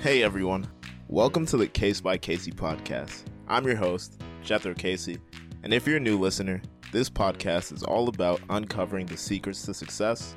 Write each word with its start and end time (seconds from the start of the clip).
Hey 0.00 0.22
everyone, 0.22 0.64
welcome 1.08 1.44
to 1.46 1.56
the 1.56 1.66
Case 1.66 2.00
by 2.00 2.16
Casie 2.16 2.54
podcast. 2.54 3.24
I'm 3.48 3.66
your 3.66 3.74
host, 3.74 4.22
Jethro 4.44 4.72
Casie, 4.72 5.18
and 5.64 5.74
if 5.74 5.88
you're 5.88 5.96
a 5.96 6.00
new 6.00 6.16
listener, 6.16 6.62
this 6.92 7.10
podcast 7.10 7.72
is 7.72 7.82
all 7.82 8.08
about 8.08 8.40
uncovering 8.48 9.06
the 9.06 9.16
secrets 9.16 9.62
to 9.62 9.74
success, 9.74 10.36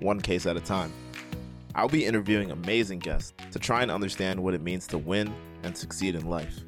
one 0.00 0.22
case 0.22 0.46
at 0.46 0.56
a 0.56 0.60
time. 0.60 0.90
I'll 1.74 1.86
be 1.86 2.06
interviewing 2.06 2.50
amazing 2.50 3.00
guests 3.00 3.34
to 3.50 3.58
try 3.58 3.82
and 3.82 3.90
understand 3.90 4.42
what 4.42 4.54
it 4.54 4.62
means 4.62 4.86
to 4.86 4.96
win 4.96 5.34
and 5.64 5.76
succeed 5.76 6.14
in 6.14 6.30
life. 6.30 6.60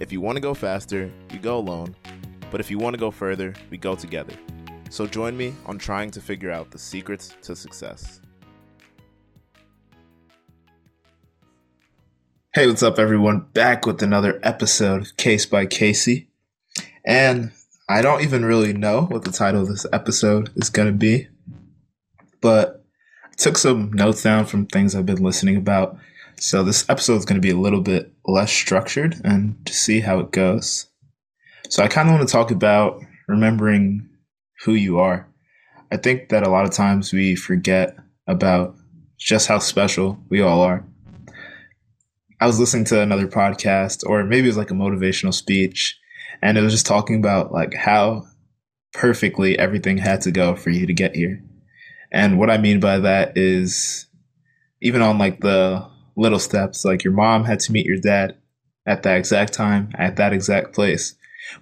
If 0.00 0.10
you 0.10 0.20
want 0.20 0.34
to 0.34 0.42
go 0.42 0.54
faster, 0.54 1.08
you 1.32 1.38
go 1.38 1.56
alone, 1.56 1.94
but 2.50 2.60
if 2.60 2.68
you 2.68 2.78
want 2.78 2.94
to 2.94 3.00
go 3.00 3.12
further, 3.12 3.54
we 3.70 3.78
go 3.78 3.94
together. 3.94 4.34
So 4.90 5.06
join 5.06 5.36
me 5.36 5.54
on 5.66 5.78
trying 5.78 6.10
to 6.10 6.20
figure 6.20 6.50
out 6.50 6.72
the 6.72 6.80
secrets 6.80 7.36
to 7.42 7.54
success. 7.54 8.20
Hey, 12.52 12.66
what's 12.66 12.82
up, 12.82 12.98
everyone? 12.98 13.46
Back 13.52 13.86
with 13.86 14.02
another 14.02 14.40
episode 14.42 15.02
of 15.02 15.16
Case 15.16 15.46
by 15.46 15.66
Casie. 15.66 16.26
And 17.04 17.52
I 17.88 18.02
don't 18.02 18.22
even 18.22 18.44
really 18.44 18.72
know 18.72 19.02
what 19.02 19.22
the 19.22 19.30
title 19.30 19.62
of 19.62 19.68
this 19.68 19.86
episode 19.92 20.50
is 20.56 20.68
going 20.68 20.88
to 20.88 20.92
be, 20.92 21.28
but 22.40 22.84
I 23.24 23.36
took 23.36 23.56
some 23.56 23.92
notes 23.92 24.24
down 24.24 24.46
from 24.46 24.66
things 24.66 24.96
I've 24.96 25.06
been 25.06 25.22
listening 25.22 25.56
about. 25.56 25.96
So 26.40 26.64
this 26.64 26.84
episode 26.90 27.18
is 27.18 27.24
going 27.24 27.40
to 27.40 27.46
be 27.46 27.52
a 27.52 27.56
little 27.56 27.82
bit 27.82 28.12
less 28.26 28.50
structured 28.50 29.20
and 29.22 29.64
to 29.64 29.72
see 29.72 30.00
how 30.00 30.18
it 30.18 30.32
goes. 30.32 30.88
So 31.68 31.84
I 31.84 31.86
kind 31.86 32.08
of 32.08 32.16
want 32.16 32.28
to 32.28 32.32
talk 32.32 32.50
about 32.50 33.00
remembering 33.28 34.08
who 34.64 34.72
you 34.72 34.98
are. 34.98 35.28
I 35.92 35.98
think 35.98 36.30
that 36.30 36.44
a 36.44 36.50
lot 36.50 36.64
of 36.64 36.72
times 36.72 37.12
we 37.12 37.36
forget 37.36 37.96
about 38.26 38.74
just 39.20 39.46
how 39.46 39.60
special 39.60 40.18
we 40.28 40.40
all 40.40 40.62
are. 40.62 40.84
I 42.40 42.46
was 42.46 42.58
listening 42.58 42.86
to 42.86 43.02
another 43.02 43.26
podcast, 43.26 44.02
or 44.06 44.24
maybe 44.24 44.46
it 44.46 44.50
was 44.50 44.56
like 44.56 44.70
a 44.70 44.74
motivational 44.74 45.34
speech, 45.34 45.98
and 46.40 46.56
it 46.56 46.62
was 46.62 46.72
just 46.72 46.86
talking 46.86 47.16
about 47.16 47.52
like 47.52 47.74
how 47.74 48.24
perfectly 48.94 49.58
everything 49.58 49.98
had 49.98 50.22
to 50.22 50.30
go 50.30 50.56
for 50.56 50.70
you 50.70 50.86
to 50.86 50.94
get 50.94 51.14
here. 51.14 51.42
And 52.10 52.38
what 52.38 52.50
I 52.50 52.56
mean 52.56 52.80
by 52.80 52.98
that 53.00 53.36
is 53.36 54.06
even 54.80 55.02
on 55.02 55.18
like 55.18 55.40
the 55.40 55.86
little 56.16 56.38
steps, 56.38 56.84
like 56.84 57.04
your 57.04 57.12
mom 57.12 57.44
had 57.44 57.60
to 57.60 57.72
meet 57.72 57.84
your 57.84 57.98
dad 57.98 58.36
at 58.86 59.02
that 59.02 59.18
exact 59.18 59.52
time, 59.52 59.90
at 59.94 60.16
that 60.16 60.32
exact 60.32 60.72
place. 60.72 61.14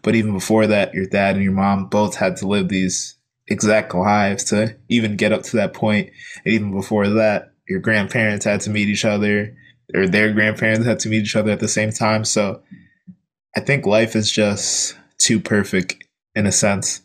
But 0.03 0.15
even 0.15 0.33
before 0.33 0.69
that, 0.69 0.95
your 0.95 1.07
dad 1.07 1.35
and 1.35 1.45
your 1.45 1.53
mom 1.53 1.89
both 1.89 2.15
had 2.15 2.37
to 2.37 2.47
live 2.47 2.69
these 2.69 3.17
exact 3.49 3.95
lives 3.95 4.45
to 4.45 4.77
even 4.89 5.17
get 5.17 5.33
up 5.33 5.43
to 5.43 5.57
that 5.57 5.75
point. 5.75 6.11
And 6.45 6.55
even 6.55 6.71
before 6.73 7.09
that, 7.09 7.53
your 7.69 7.81
grandparents 7.81 8.45
had 8.45 8.61
to 8.63 8.71
meet 8.71 8.89
each 8.89 9.05
other, 9.05 9.57
or 9.95 10.07
their 10.07 10.33
grandparents 10.33 10.87
had 10.87 10.99
to 11.01 11.09
meet 11.09 11.23
each 11.23 11.37
other 11.37 11.51
at 11.51 11.61
the 11.61 11.69
same 11.69 11.91
time. 11.91 12.25
So 12.25 12.63
I 13.57 13.61
think 13.61 13.87
life 13.87 14.15
is 14.15 14.31
just 14.31 14.97
too 15.19 15.41
perfect 15.41 16.05
in 16.35 16.47
a 16.47 16.53
sense. 16.53 17.01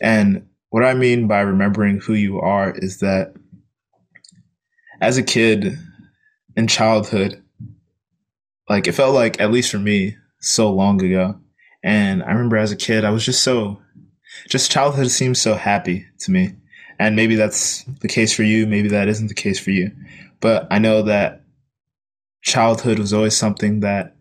And 0.00 0.48
what 0.70 0.84
I 0.84 0.94
mean 0.94 1.26
by 1.26 1.40
remembering 1.40 2.00
who 2.00 2.14
you 2.14 2.40
are 2.40 2.72
is 2.76 2.98
that 2.98 3.34
as 5.00 5.16
a 5.16 5.22
kid 5.22 5.78
in 6.56 6.66
childhood, 6.66 7.42
like 8.68 8.86
it 8.86 8.92
felt 8.92 9.14
like, 9.14 9.40
at 9.40 9.50
least 9.50 9.70
for 9.70 9.78
me, 9.78 10.16
so 10.40 10.70
long 10.70 11.02
ago, 11.02 11.40
and 11.82 12.22
I 12.22 12.32
remember 12.32 12.56
as 12.56 12.72
a 12.72 12.76
kid, 12.76 13.04
I 13.04 13.10
was 13.10 13.24
just 13.24 13.42
so, 13.42 13.80
just 14.48 14.70
childhood 14.70 15.10
seems 15.10 15.40
so 15.40 15.54
happy 15.54 16.06
to 16.20 16.30
me. 16.30 16.54
And 16.98 17.14
maybe 17.16 17.36
that's 17.36 17.84
the 18.00 18.08
case 18.08 18.34
for 18.34 18.42
you. 18.42 18.66
Maybe 18.66 18.88
that 18.88 19.08
isn't 19.08 19.28
the 19.28 19.34
case 19.34 19.58
for 19.58 19.70
you. 19.70 19.92
But 20.40 20.66
I 20.70 20.78
know 20.78 21.02
that 21.02 21.42
childhood 22.48 22.98
was 22.98 23.12
always 23.12 23.36
something 23.36 23.80
that 23.80 24.16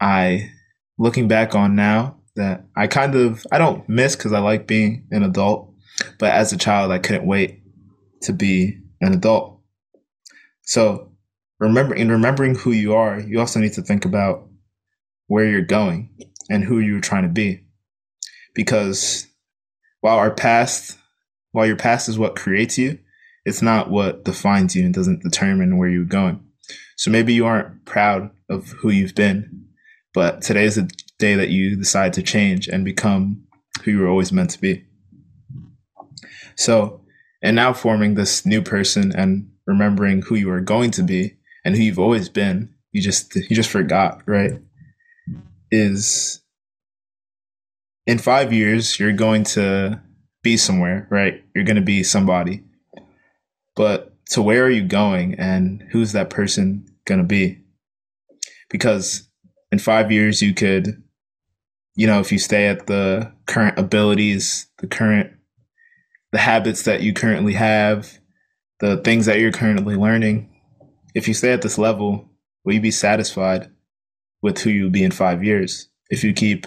I, 0.00 0.50
looking 0.98 1.26
back 1.26 1.54
on 1.54 1.74
now, 1.74 2.18
that 2.36 2.66
I 2.76 2.86
kind 2.86 3.14
of, 3.14 3.44
I 3.50 3.58
don't 3.58 3.88
miss 3.88 4.14
because 4.14 4.32
I 4.32 4.40
like 4.40 4.66
being 4.66 5.06
an 5.10 5.22
adult. 5.22 5.72
But 6.18 6.32
as 6.32 6.52
a 6.52 6.58
child, 6.58 6.92
I 6.92 6.98
couldn't 6.98 7.26
wait 7.26 7.62
to 8.22 8.32
be 8.32 8.78
an 9.00 9.14
adult. 9.14 9.60
So 10.62 11.12
remember, 11.58 11.94
in 11.94 12.10
remembering 12.10 12.54
who 12.54 12.72
you 12.72 12.94
are, 12.94 13.18
you 13.18 13.40
also 13.40 13.58
need 13.58 13.72
to 13.74 13.82
think 13.82 14.04
about 14.04 14.46
where 15.26 15.46
you're 15.46 15.62
going 15.62 16.10
and 16.50 16.62
who 16.62 16.78
you're 16.78 17.00
trying 17.00 17.22
to 17.22 17.28
be. 17.28 17.64
Because 18.54 19.26
while 20.00 20.18
our 20.18 20.30
past, 20.30 20.98
while 21.52 21.66
your 21.66 21.76
past 21.76 22.08
is 22.08 22.18
what 22.18 22.36
creates 22.36 22.76
you, 22.76 22.98
it's 23.46 23.62
not 23.62 23.90
what 23.90 24.24
defines 24.24 24.76
you 24.76 24.84
and 24.84 24.92
doesn't 24.92 25.22
determine 25.22 25.78
where 25.78 25.88
you're 25.88 26.04
going. 26.04 26.45
So 26.96 27.10
maybe 27.10 27.32
you 27.32 27.46
aren't 27.46 27.84
proud 27.84 28.30
of 28.48 28.70
who 28.70 28.90
you've 28.90 29.14
been, 29.14 29.66
but 30.14 30.42
today 30.42 30.64
is 30.64 30.76
the 30.76 30.90
day 31.18 31.34
that 31.34 31.50
you 31.50 31.76
decide 31.76 32.12
to 32.14 32.22
change 32.22 32.68
and 32.68 32.84
become 32.84 33.44
who 33.82 33.92
you 33.92 34.00
were 34.00 34.08
always 34.08 34.32
meant 34.32 34.50
to 34.50 34.60
be. 34.60 34.84
So, 36.56 37.02
and 37.42 37.54
now 37.54 37.72
forming 37.72 38.14
this 38.14 38.46
new 38.46 38.62
person 38.62 39.14
and 39.14 39.50
remembering 39.66 40.22
who 40.22 40.34
you 40.36 40.50
are 40.50 40.60
going 40.60 40.90
to 40.92 41.02
be 41.02 41.36
and 41.64 41.76
who 41.76 41.82
you've 41.82 41.98
always 41.98 42.28
been, 42.28 42.74
you 42.92 43.02
just 43.02 43.34
you 43.34 43.54
just 43.54 43.70
forgot, 43.70 44.22
right? 44.26 44.54
is 45.70 46.40
in 48.06 48.18
five 48.18 48.52
years, 48.52 48.98
you're 48.98 49.12
going 49.12 49.44
to 49.44 50.00
be 50.42 50.56
somewhere, 50.56 51.06
right? 51.10 51.44
You're 51.54 51.64
going 51.64 51.76
to 51.76 51.82
be 51.82 52.02
somebody. 52.02 52.62
But 53.74 54.15
to 54.30 54.42
where 54.42 54.64
are 54.64 54.70
you 54.70 54.82
going 54.82 55.34
and 55.34 55.84
who's 55.90 56.12
that 56.12 56.30
person 56.30 56.86
going 57.04 57.20
to 57.20 57.26
be? 57.26 57.62
Because 58.70 59.28
in 59.70 59.78
five 59.78 60.10
years, 60.10 60.42
you 60.42 60.54
could, 60.54 61.02
you 61.94 62.06
know, 62.06 62.20
if 62.20 62.32
you 62.32 62.38
stay 62.38 62.66
at 62.66 62.86
the 62.86 63.32
current 63.46 63.78
abilities, 63.78 64.66
the 64.78 64.86
current, 64.86 65.32
the 66.32 66.38
habits 66.38 66.82
that 66.82 67.02
you 67.02 67.12
currently 67.12 67.54
have, 67.54 68.18
the 68.80 68.96
things 68.98 69.26
that 69.26 69.38
you're 69.38 69.52
currently 69.52 69.96
learning, 69.96 70.50
if 71.14 71.28
you 71.28 71.34
stay 71.34 71.52
at 71.52 71.62
this 71.62 71.78
level, 71.78 72.28
will 72.64 72.74
you 72.74 72.80
be 72.80 72.90
satisfied? 72.90 73.70
with 74.42 74.58
who 74.60 74.70
you'll 74.70 74.90
be 74.90 75.02
in 75.02 75.10
five 75.10 75.42
years. 75.42 75.88
If 76.08 76.22
you 76.22 76.32
keep 76.32 76.66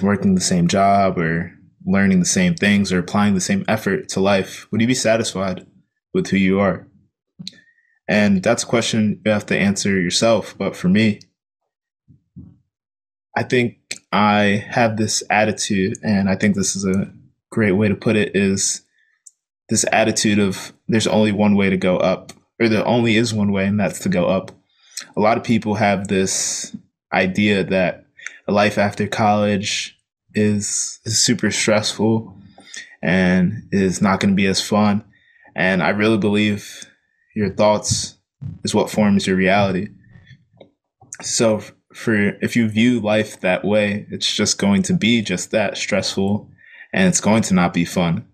working 0.00 0.34
the 0.34 0.40
same 0.40 0.68
job 0.68 1.18
or 1.18 1.52
learning 1.84 2.20
the 2.20 2.24
same 2.26 2.54
things 2.54 2.92
or 2.92 3.00
applying 3.00 3.34
the 3.34 3.40
same 3.40 3.64
effort 3.66 4.08
to 4.10 4.20
life, 4.20 4.66
would 4.70 4.80
you 4.80 4.86
be 4.86 4.94
satisfied 4.94 5.66
with 6.12 6.28
who 6.28 6.36
you 6.36 6.60
are? 6.60 6.86
And 8.08 8.42
that's 8.42 8.64
a 8.64 8.66
question 8.66 9.20
you 9.24 9.30
have 9.30 9.46
to 9.46 9.58
answer 9.58 10.00
yourself. 10.00 10.56
But 10.58 10.74
for 10.74 10.88
me, 10.88 11.20
I 13.36 13.44
think 13.44 13.78
I 14.12 14.64
have 14.68 14.96
this 14.96 15.22
attitude, 15.30 15.98
and 16.02 16.28
I 16.28 16.34
think 16.34 16.56
this 16.56 16.74
is 16.74 16.84
a 16.84 17.12
great 17.50 17.72
way 17.72 17.88
to 17.88 17.94
put 17.94 18.16
it 18.16 18.34
is 18.34 18.82
this 19.68 19.84
attitude 19.92 20.40
of 20.40 20.72
there's 20.88 21.06
only 21.06 21.30
one 21.30 21.54
way 21.54 21.70
to 21.70 21.76
go 21.76 21.96
up, 21.98 22.32
or 22.60 22.68
there 22.68 22.86
only 22.86 23.16
is 23.16 23.32
one 23.32 23.52
way, 23.52 23.66
and 23.66 23.78
that's 23.78 24.00
to 24.00 24.08
go 24.08 24.26
up 24.26 24.50
a 25.16 25.20
lot 25.20 25.36
of 25.36 25.44
people 25.44 25.74
have 25.74 26.08
this 26.08 26.74
idea 27.12 27.64
that 27.64 28.04
life 28.46 28.78
after 28.78 29.06
college 29.06 29.98
is, 30.34 31.00
is 31.04 31.18
super 31.18 31.50
stressful 31.50 32.36
and 33.02 33.68
is 33.72 34.02
not 34.02 34.20
going 34.20 34.30
to 34.30 34.36
be 34.36 34.46
as 34.46 34.60
fun. 34.60 35.04
And 35.54 35.82
I 35.82 35.90
really 35.90 36.18
believe 36.18 36.84
your 37.34 37.50
thoughts 37.50 38.16
is 38.64 38.74
what 38.74 38.90
forms 38.90 39.26
your 39.26 39.36
reality. 39.36 39.88
So 41.22 41.62
for 41.92 42.14
if 42.40 42.56
you 42.56 42.68
view 42.68 43.00
life 43.00 43.40
that 43.40 43.64
way, 43.64 44.06
it's 44.10 44.32
just 44.32 44.58
going 44.58 44.82
to 44.84 44.94
be 44.94 45.22
just 45.22 45.50
that 45.50 45.76
stressful 45.76 46.48
and 46.92 47.08
it's 47.08 47.20
going 47.20 47.42
to 47.44 47.54
not 47.54 47.72
be 47.72 47.84
fun. 47.84 48.26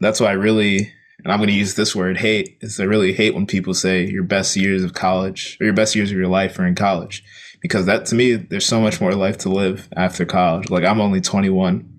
That's 0.00 0.20
why 0.20 0.28
I 0.28 0.32
really 0.32 0.92
and 1.24 1.32
I'm 1.32 1.40
going 1.40 1.48
to 1.48 1.54
use 1.54 1.74
this 1.74 1.96
word 1.96 2.18
hate 2.18 2.58
is 2.60 2.78
I 2.78 2.84
really 2.84 3.12
hate 3.12 3.34
when 3.34 3.46
people 3.46 3.74
say 3.74 4.06
your 4.06 4.22
best 4.22 4.56
years 4.56 4.84
of 4.84 4.94
college 4.94 5.56
or 5.60 5.64
your 5.64 5.74
best 5.74 5.96
years 5.96 6.12
of 6.12 6.16
your 6.16 6.28
life 6.28 6.58
are 6.58 6.66
in 6.66 6.76
college 6.76 7.24
because 7.60 7.86
that 7.86 8.06
to 8.06 8.14
me, 8.14 8.34
there's 8.34 8.66
so 8.66 8.80
much 8.80 9.00
more 9.00 9.14
life 9.14 9.38
to 9.38 9.48
live 9.48 9.88
after 9.96 10.24
college. 10.24 10.70
Like 10.70 10.84
I'm 10.84 11.00
only 11.00 11.20
21. 11.20 11.92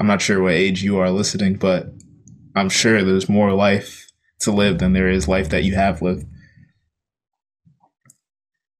I'm 0.00 0.06
not 0.06 0.22
sure 0.22 0.42
what 0.42 0.54
age 0.54 0.82
you 0.82 0.98
are 0.98 1.10
listening, 1.10 1.54
but 1.54 1.92
I'm 2.54 2.68
sure 2.68 3.02
there's 3.02 3.28
more 3.28 3.52
life 3.52 4.10
to 4.40 4.52
live 4.52 4.78
than 4.78 4.92
there 4.92 5.08
is 5.08 5.28
life 5.28 5.48
that 5.50 5.64
you 5.64 5.74
have 5.74 6.02
lived. 6.02 6.26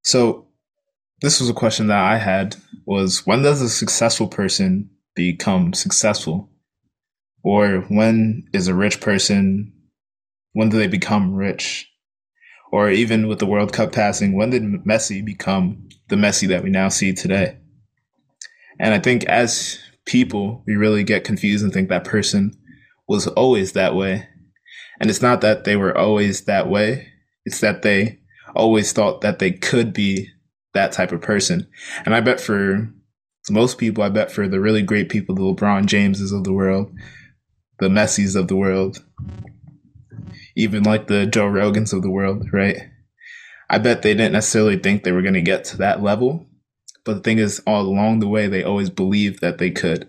So 0.03 0.49
this 1.21 1.41
was 1.41 1.49
a 1.49 1.55
question 1.55 1.87
that 1.89 1.99
I 1.99 2.19
had 2.19 2.57
was 2.87 3.27
when 3.27 3.43
does 3.43 3.63
a 3.63 3.69
successful 3.69 4.29
person 4.29 4.91
become 5.15 5.73
successful? 5.73 6.51
Or 7.43 7.81
when 7.89 8.49
is 8.53 8.69
a 8.69 8.75
rich 8.75 9.01
person 9.01 9.75
when 10.55 10.69
do 10.71 10.79
they 10.79 10.87
become 10.87 11.35
rich? 11.35 11.91
Or 12.73 12.89
even 12.89 13.29
with 13.29 13.39
the 13.39 13.47
World 13.47 13.73
Cup 13.73 13.93
passing, 13.93 14.35
when 14.35 14.51
did 14.51 14.63
Messi 14.63 15.25
become 15.25 15.89
the 16.09 16.17
Messi 16.17 16.49
that 16.49 16.65
we 16.65 16.71
now 16.71 16.89
see 16.89 17.13
today? 17.13 17.59
And 18.79 18.95
I 18.95 18.99
think 18.99 19.25
as 19.25 19.79
people, 20.07 20.63
we 20.67 20.75
really 20.75 21.05
get 21.05 21.25
confused 21.25 21.63
and 21.63 21.73
think 21.73 21.89
that 21.89 22.05
person 22.05 22.57
was 23.09 23.27
always 23.29 23.73
that 23.73 23.95
way. 23.95 24.29
And 25.01 25.11
it's 25.11 25.23
not 25.23 25.41
that 25.41 25.65
they 25.65 25.77
were 25.77 25.97
always 25.97 26.45
that 26.45 26.69
way, 26.69 27.09
it's 27.45 27.61
that 27.61 27.83
they 27.83 28.21
always 28.55 28.93
thought 28.93 29.21
that 29.23 29.39
they 29.39 29.51
could 29.51 29.93
be 29.93 30.29
that 30.73 30.93
type 30.93 31.13
of 31.13 31.21
person. 31.21 31.69
And 32.05 32.15
I 32.15 32.21
bet 32.21 32.41
for 32.41 32.93
most 33.51 33.79
people, 33.79 34.03
I 34.03 34.09
bet 34.09 34.31
for 34.31 34.49
the 34.49 34.61
really 34.61 34.83
great 34.83 35.09
people, 35.09 35.35
the 35.35 35.43
LeBron 35.43 35.87
Jameses 35.87 36.33
of 36.33 36.45
the 36.45 36.53
world, 36.53 36.93
the 37.79 37.91
Messis 37.91 38.35
of 38.35 38.49
the 38.49 38.57
world, 38.57 39.05
even 40.57 40.83
like 40.83 41.07
the 41.07 41.27
Joe 41.27 41.49
Rogans 41.49 41.93
of 41.93 42.03
the 42.03 42.11
world, 42.11 42.47
right? 42.53 42.79
I 43.69 43.79
bet 43.79 44.03
they 44.03 44.15
didn't 44.15 44.33
necessarily 44.33 44.79
think 44.79 45.03
they 45.03 45.13
were 45.13 45.23
going 45.23 45.35
to 45.35 45.43
get 45.43 45.65
to 45.67 45.77
that 45.79 46.03
level. 46.03 46.47
But 47.05 47.15
the 47.15 47.21
thing 47.21 47.39
is, 47.39 47.61
all 47.67 47.83
along 47.83 48.21
the 48.21 48.29
way, 48.29 48.47
they 48.47 48.63
always 48.63 48.89
believed 48.89 49.41
that 49.41 49.59
they 49.59 49.71
could. 49.71 50.09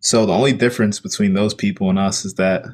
So 0.00 0.26
the 0.26 0.32
only 0.32 0.52
difference 0.52 1.00
between 1.00 1.34
those 1.34 1.54
people 1.54 1.88
and 1.90 1.98
us 1.98 2.24
is 2.24 2.34
that 2.34 2.64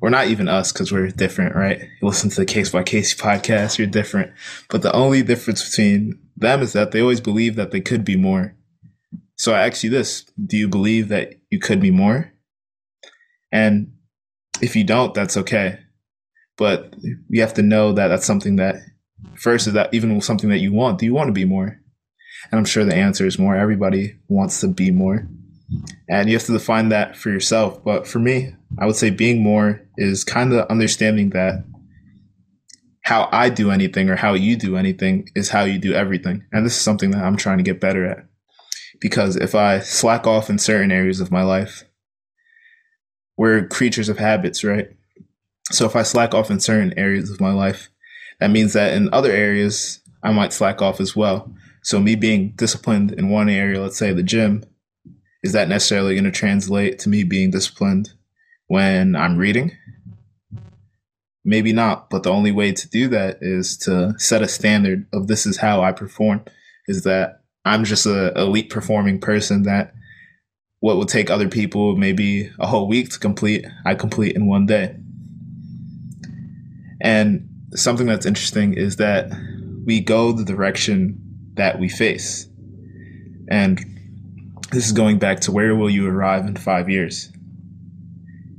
we're 0.00 0.10
not 0.10 0.28
even 0.28 0.48
us 0.48 0.72
because 0.72 0.92
we're 0.92 1.08
different, 1.08 1.54
right? 1.54 1.80
You 1.80 2.08
listen 2.08 2.30
to 2.30 2.36
the 2.36 2.46
Case 2.46 2.70
by 2.70 2.82
case 2.82 3.14
podcast, 3.14 3.78
you're 3.78 3.86
different. 3.86 4.32
But 4.68 4.82
the 4.82 4.92
only 4.92 5.22
difference 5.22 5.68
between 5.68 6.18
them 6.36 6.62
is 6.62 6.72
that 6.72 6.92
they 6.92 7.00
always 7.00 7.20
believe 7.20 7.56
that 7.56 7.70
they 7.70 7.80
could 7.80 8.04
be 8.04 8.16
more. 8.16 8.54
So 9.36 9.52
I 9.52 9.66
ask 9.66 9.84
you 9.84 9.90
this 9.90 10.24
Do 10.44 10.56
you 10.56 10.68
believe 10.68 11.08
that 11.08 11.34
you 11.50 11.58
could 11.58 11.80
be 11.80 11.90
more? 11.90 12.32
And 13.52 13.92
if 14.60 14.76
you 14.76 14.84
don't, 14.84 15.14
that's 15.14 15.36
okay. 15.36 15.78
But 16.56 16.94
you 17.28 17.40
have 17.42 17.54
to 17.54 17.62
know 17.62 17.92
that 17.92 18.08
that's 18.08 18.26
something 18.26 18.56
that, 18.56 18.76
first, 19.34 19.66
is 19.66 19.74
that 19.74 19.92
even 19.92 20.20
something 20.22 20.50
that 20.50 20.58
you 20.58 20.72
want? 20.72 20.98
Do 20.98 21.04
you 21.04 21.14
want 21.14 21.28
to 21.28 21.32
be 21.32 21.44
more? 21.44 21.78
And 22.50 22.58
I'm 22.58 22.64
sure 22.64 22.84
the 22.84 22.94
answer 22.94 23.26
is 23.26 23.38
more. 23.38 23.56
Everybody 23.56 24.16
wants 24.28 24.60
to 24.60 24.68
be 24.68 24.90
more. 24.90 25.28
And 26.08 26.28
you 26.28 26.36
have 26.36 26.46
to 26.46 26.52
define 26.52 26.90
that 26.90 27.16
for 27.16 27.30
yourself. 27.30 27.82
But 27.84 28.06
for 28.06 28.18
me, 28.18 28.54
I 28.78 28.86
would 28.86 28.96
say 28.96 29.10
being 29.10 29.42
more 29.42 29.82
is 29.96 30.24
kind 30.24 30.52
of 30.52 30.66
understanding 30.68 31.30
that 31.30 31.64
how 33.02 33.28
I 33.32 33.50
do 33.50 33.70
anything 33.70 34.08
or 34.08 34.16
how 34.16 34.34
you 34.34 34.56
do 34.56 34.76
anything 34.76 35.28
is 35.34 35.50
how 35.50 35.64
you 35.64 35.78
do 35.78 35.92
everything. 35.92 36.44
And 36.52 36.66
this 36.66 36.74
is 36.76 36.80
something 36.82 37.10
that 37.12 37.24
I'm 37.24 37.36
trying 37.36 37.58
to 37.58 37.64
get 37.64 37.80
better 37.80 38.04
at. 38.04 38.26
Because 39.00 39.36
if 39.36 39.54
I 39.54 39.80
slack 39.80 40.26
off 40.26 40.50
in 40.50 40.58
certain 40.58 40.90
areas 40.90 41.20
of 41.20 41.30
my 41.30 41.42
life, 41.42 41.84
we're 43.36 43.66
creatures 43.66 44.08
of 44.08 44.18
habits, 44.18 44.64
right? 44.64 44.88
So 45.70 45.84
if 45.84 45.94
I 45.94 46.02
slack 46.02 46.34
off 46.34 46.50
in 46.50 46.60
certain 46.60 46.96
areas 46.96 47.30
of 47.30 47.40
my 47.40 47.52
life, 47.52 47.90
that 48.40 48.50
means 48.50 48.72
that 48.72 48.94
in 48.94 49.12
other 49.12 49.30
areas, 49.30 50.00
I 50.22 50.32
might 50.32 50.52
slack 50.52 50.80
off 50.80 51.00
as 51.00 51.14
well. 51.14 51.52
So 51.82 52.00
me 52.00 52.16
being 52.16 52.54
disciplined 52.56 53.12
in 53.12 53.28
one 53.28 53.48
area, 53.48 53.80
let's 53.80 53.98
say 53.98 54.12
the 54.12 54.22
gym, 54.22 54.64
is 55.46 55.52
that 55.52 55.68
necessarily 55.68 56.14
going 56.14 56.24
to 56.24 56.30
translate 56.30 56.98
to 56.98 57.08
me 57.08 57.22
being 57.22 57.52
disciplined 57.52 58.12
when 58.66 59.14
I'm 59.14 59.38
reading? 59.38 59.70
Maybe 61.44 61.72
not, 61.72 62.10
but 62.10 62.24
the 62.24 62.32
only 62.32 62.50
way 62.50 62.72
to 62.72 62.88
do 62.88 63.06
that 63.08 63.38
is 63.40 63.76
to 63.78 64.14
set 64.18 64.42
a 64.42 64.48
standard 64.48 65.06
of 65.12 65.28
this 65.28 65.46
is 65.46 65.58
how 65.58 65.80
I 65.82 65.92
perform, 65.92 66.44
is 66.88 67.04
that 67.04 67.42
I'm 67.64 67.84
just 67.84 68.06
a 68.06 68.36
elite 68.36 68.70
performing 68.70 69.20
person 69.20 69.62
that 69.62 69.94
what 70.80 70.96
would 70.96 71.08
take 71.08 71.30
other 71.30 71.48
people 71.48 71.96
maybe 71.96 72.50
a 72.58 72.66
whole 72.66 72.88
week 72.88 73.10
to 73.10 73.18
complete, 73.20 73.64
I 73.84 73.94
complete 73.94 74.34
in 74.34 74.48
one 74.48 74.66
day. 74.66 74.96
And 77.00 77.48
something 77.72 78.08
that's 78.08 78.26
interesting 78.26 78.74
is 78.74 78.96
that 78.96 79.30
we 79.84 80.00
go 80.00 80.32
the 80.32 80.44
direction 80.44 81.20
that 81.54 81.78
we 81.78 81.88
face. 81.88 82.48
And 83.48 83.95
this 84.72 84.86
is 84.86 84.92
going 84.92 85.18
back 85.18 85.40
to 85.40 85.52
where 85.52 85.74
will 85.74 85.90
you 85.90 86.08
arrive 86.08 86.46
in 86.46 86.56
five 86.56 86.88
years? 86.88 87.30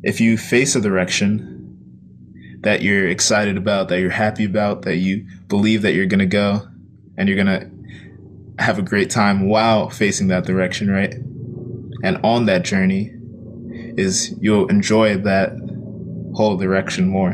If 0.04 0.21
you 0.21 0.38
face 0.38 0.75
a 0.75 0.81
direction 0.81 2.59
that 2.62 2.81
you're 2.81 3.07
excited 3.07 3.57
about, 3.57 3.89
that 3.89 4.00
you're 4.00 4.09
happy 4.09 4.45
about, 4.45 4.83
that 4.83 4.98
you 4.98 5.25
believe 5.48 5.81
that 5.81 5.94
you're 5.94 6.06
going 6.06 6.19
to 6.19 6.25
go 6.25 6.68
and 7.18 7.27
you're 7.27 7.44
going 7.44 7.48
to 7.59 8.63
have 8.63 8.80
a 8.80 8.83
great 8.83 9.09
time 9.09 9.48
while 9.48 9.89
facing 9.89 10.27
that 10.27 10.45
direction, 10.45 10.89
right? 10.89 11.13
And 12.04 12.19
on 12.24 12.45
that 12.45 12.63
journey 12.63 13.13
is 13.98 14.36
you'll 14.39 14.68
enjoy 14.68 15.18
that 15.18 15.51
whole 16.33 16.57
direction 16.57 17.07
more. 17.07 17.31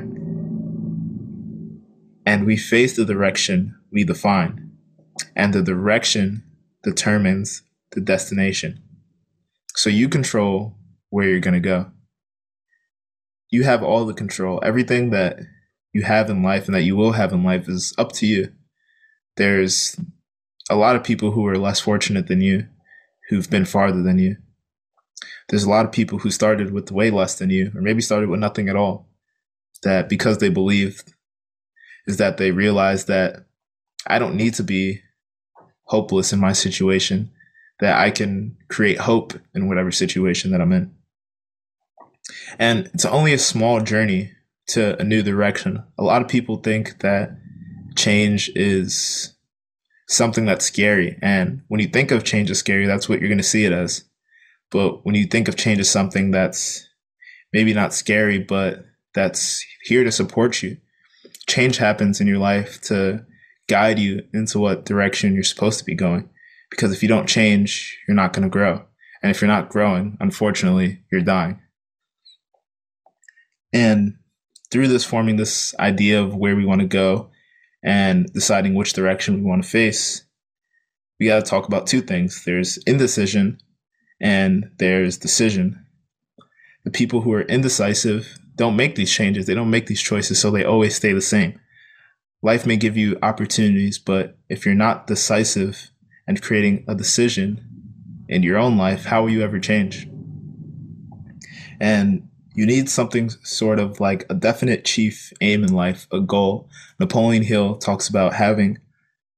And 2.25 2.45
we 2.45 2.57
face 2.57 2.95
the 2.95 3.05
direction 3.05 3.75
we 3.91 4.03
define, 4.05 4.71
and 5.35 5.53
the 5.53 5.61
direction 5.61 6.43
determines 6.81 7.63
the 7.93 8.01
destination. 8.01 8.81
So 9.75 9.89
you 9.89 10.09
control 10.09 10.77
where 11.09 11.27
you're 11.27 11.39
going 11.39 11.53
to 11.53 11.59
go. 11.59 11.91
You 13.49 13.63
have 13.63 13.83
all 13.83 14.05
the 14.05 14.13
control. 14.13 14.59
Everything 14.63 15.11
that 15.11 15.39
you 15.93 16.03
have 16.03 16.29
in 16.29 16.43
life 16.43 16.65
and 16.65 16.75
that 16.75 16.83
you 16.83 16.95
will 16.95 17.11
have 17.13 17.31
in 17.33 17.43
life 17.43 17.69
is 17.69 17.93
up 17.97 18.11
to 18.13 18.25
you. 18.25 18.51
There's 19.37 19.95
a 20.69 20.75
lot 20.75 20.95
of 20.95 21.03
people 21.03 21.31
who 21.31 21.45
are 21.47 21.57
less 21.57 21.79
fortunate 21.79 22.27
than 22.27 22.41
you, 22.41 22.67
who've 23.29 23.49
been 23.49 23.65
farther 23.65 24.01
than 24.01 24.17
you. 24.17 24.37
There's 25.49 25.63
a 25.63 25.69
lot 25.69 25.85
of 25.85 25.91
people 25.91 26.19
who 26.19 26.31
started 26.31 26.71
with 26.71 26.91
way 26.91 27.11
less 27.11 27.37
than 27.37 27.49
you, 27.49 27.71
or 27.75 27.81
maybe 27.81 28.01
started 28.01 28.29
with 28.29 28.39
nothing 28.39 28.69
at 28.69 28.75
all, 28.75 29.09
that 29.83 30.09
because 30.09 30.37
they 30.37 30.49
believed 30.49 31.13
is 32.07 32.17
that 32.17 32.37
they 32.37 32.51
realized 32.51 33.07
that 33.07 33.45
I 34.07 34.19
don't 34.19 34.35
need 34.35 34.53
to 34.55 34.63
be 34.63 35.01
hopeless 35.85 36.33
in 36.33 36.39
my 36.39 36.53
situation, 36.53 37.31
that 37.83 38.00
I 38.00 38.12
can 38.12 38.56
create 38.69 38.97
hope 38.97 39.33
in 39.53 39.68
whatever 39.68 39.91
situation 39.91 40.51
that 40.51 40.62
I'm 40.62 40.71
in. 40.71 40.95
And 42.57 42.89
it's 42.94 43.03
only 43.03 43.33
a 43.33 43.38
small 43.38 43.81
journey 43.81 44.31
to 44.68 44.97
a 45.01 45.03
new 45.03 45.21
direction. 45.21 45.83
A 45.97 46.03
lot 46.03 46.21
of 46.21 46.30
people 46.30 46.56
think 46.56 47.00
that 47.00 47.38
change 47.97 48.50
is 48.56 49.35
something 50.07 50.45
that's 50.45 50.63
scary. 50.63 51.19
And 51.21 51.63
when 51.68 51.81
you 51.81 51.89
think 51.89 52.12
of 52.12 52.24
change 52.24 52.50
as 52.50 52.57
scary, 52.57 52.85
that's 52.85 53.09
what 53.09 53.19
you're 53.19 53.27
going 53.27 53.38
to 53.38 53.44
see 53.44 53.65
it 53.65 53.74
as. 53.74 54.06
But 54.71 55.06
when 55.06 55.15
you 55.15 55.25
think 55.25 55.50
of 55.50 55.57
change 55.57 55.79
as 55.79 55.89
something 55.89 56.31
that's 56.31 56.88
maybe 57.51 57.74
not 57.74 57.94
scary, 57.94 58.39
but 58.39 58.86
that's 59.13 59.62
here 59.83 60.06
to 60.06 60.12
support 60.13 60.63
you, 60.63 60.77
change 61.50 61.75
happens 61.75 62.21
in 62.21 62.27
your 62.27 62.39
life 62.39 62.79
to 62.83 63.25
guide 63.68 64.00
you 64.00 64.24
into 64.33 64.59
what 64.59 64.86
direction 64.86 65.33
you're 65.33 65.44
supposed 65.44 65.79
to 65.79 65.86
be 65.86 65.95
going. 65.95 66.29
Because 66.73 66.91
if 66.91 67.03
you 67.03 67.07
don't 67.07 67.29
change, 67.29 67.99
you're 68.07 68.15
not 68.15 68.33
going 68.33 68.41
to 68.41 68.49
grow. 68.49 68.83
And 69.21 69.29
if 69.29 69.41
you're 69.41 69.47
not 69.47 69.69
growing, 69.69 70.17
unfortunately, 70.19 71.03
you're 71.11 71.21
dying. 71.21 71.61
And 73.71 74.15
through 74.71 74.87
this, 74.87 75.05
forming 75.05 75.35
this 75.35 75.75
idea 75.79 76.19
of 76.19 76.35
where 76.35 76.55
we 76.55 76.65
want 76.65 76.81
to 76.81 76.87
go 76.87 77.29
and 77.83 78.25
deciding 78.33 78.74
which 78.74 78.93
direction 78.93 79.36
we 79.36 79.48
want 79.48 79.63
to 79.63 79.69
face, 79.69 80.25
we 81.19 81.27
got 81.27 81.45
to 81.45 81.50
talk 81.50 81.67
about 81.67 81.86
two 81.86 82.01
things 82.01 82.43
there's 82.43 82.77
indecision 82.88 83.59
and 84.19 84.71
there's 84.79 85.17
decision. 85.17 85.86
The 86.86 86.91
people 86.91 87.21
who 87.21 87.33
are 87.33 87.43
indecisive 87.43 88.39
don't 88.55 88.75
make 88.75 88.95
these 88.95 89.13
changes, 89.13 89.45
they 89.45 89.53
don't 89.53 89.69
make 89.69 89.86
these 89.86 90.01
choices, 90.01 90.39
so 90.39 90.50
they 90.50 90.65
always 90.65 90.95
stay 90.95 91.13
the 91.13 91.21
same. 91.21 91.59
Life 92.41 92.65
may 92.65 92.77
give 92.77 92.98
you 92.98 93.19
opportunities, 93.21 94.00
but 94.00 94.39
if 94.50 94.65
you're 94.65 94.74
not 94.74 95.05
decisive 95.05 95.91
and 96.27 96.42
creating 96.42 96.86
a 96.88 96.96
decision 96.96 97.63
in 98.30 98.44
your 98.44 98.58
own 98.58 98.77
life, 98.77 99.06
how 99.06 99.24
will 99.24 99.30
you 99.30 99.42
ever 99.42 99.60
change? 99.60 100.08
And 101.80 102.30
you 102.56 102.65
need 102.65 102.89
something 102.89 103.30
sort 103.30 103.80
of 103.80 104.00
like 104.00 104.25
a 104.30 104.34
definite 104.34 104.86
chief 104.86 105.34
aim 105.42 105.63
in 105.63 105.74
life, 105.74 106.08
a 106.12 106.20
goal. 106.20 106.70
Napoleon 107.00 107.44
Hill 107.44 107.75
talks 107.75 108.08
about 108.08 108.36
having 108.36 108.77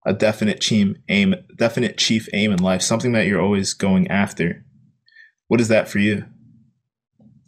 a 0.05 0.13
definite 0.13 0.61
team 0.61 0.97
aim, 1.09 1.35
definite 1.55 1.97
chief 1.97 2.27
aim 2.33 2.51
in 2.51 2.61
life, 2.61 2.81
something 2.81 3.13
that 3.13 3.25
you're 3.25 3.41
always 3.41 3.73
going 3.73 4.07
after. 4.09 4.63
What 5.47 5.61
is 5.61 5.69
that 5.69 5.87
for 5.87 5.99
you? 5.99 6.25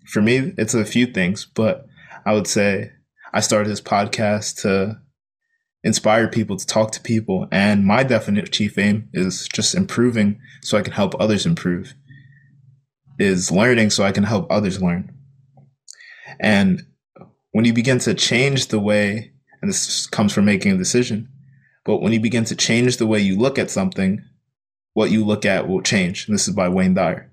For 0.06 0.22
me, 0.22 0.54
it's 0.58 0.74
a 0.74 0.86
few 0.86 1.06
things, 1.06 1.46
but 1.46 1.86
I 2.26 2.34
would 2.34 2.48
say 2.48 2.92
I 3.34 3.42
started 3.42 3.70
this 3.70 3.82
podcast 3.82 4.62
to 4.62 5.00
inspire 5.88 6.28
people, 6.28 6.58
to 6.58 6.66
talk 6.66 6.92
to 6.92 7.02
people. 7.02 7.48
And 7.52 7.86
my 7.86 8.04
definite 8.04 8.52
chief 8.52 8.78
aim 8.78 9.10
is 9.14 9.48
just 9.52 9.74
improving 9.74 10.40
so 10.62 10.78
I 10.78 10.82
can 10.82 10.94
help 10.94 11.16
others 11.20 11.46
improve, 11.46 11.96
is 13.18 13.52
learning 13.52 13.90
so 13.90 14.04
I 14.04 14.12
can 14.12 14.24
help 14.24 14.48
others 14.52 14.82
learn. 14.82 15.16
And 16.40 16.84
when 17.54 17.66
you 17.66 17.74
begin 17.74 18.00
to 18.00 18.14
change 18.14 18.68
the 18.68 18.80
way, 18.80 19.32
and 19.62 19.70
this 19.70 20.06
comes 20.08 20.34
from 20.34 20.46
making 20.46 20.74
a 20.74 20.78
decision, 20.78 21.30
but 21.86 22.02
when 22.02 22.14
you 22.14 22.20
begin 22.20 22.44
to 22.46 22.56
change 22.56 22.98
the 22.98 23.08
way 23.08 23.20
you 23.20 23.38
look 23.38 23.58
at 23.58 23.72
something, 23.72 24.22
what 24.94 25.10
you 25.10 25.24
look 25.24 25.46
at 25.46 25.68
will 25.68 25.82
change. 25.82 26.28
And 26.28 26.36
this 26.36 26.48
is 26.48 26.54
by 26.54 26.68
Wayne 26.68 26.94
Dyer. 26.94 27.32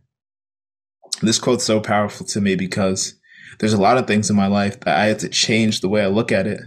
This 1.22 1.38
quote's 1.38 1.64
so 1.64 1.80
powerful 1.80 2.24
to 2.26 2.40
me 2.40 2.54
because 2.54 3.14
there's 3.58 3.72
a 3.72 3.80
lot 3.80 3.98
of 3.98 4.06
things 4.06 4.30
in 4.30 4.36
my 4.36 4.46
life 4.46 4.80
that 4.80 4.96
I 4.96 5.06
had 5.06 5.18
to 5.20 5.28
change 5.28 5.80
the 5.80 5.88
way 5.88 6.02
I 6.02 6.06
look 6.06 6.30
at 6.30 6.46
it 6.46 6.60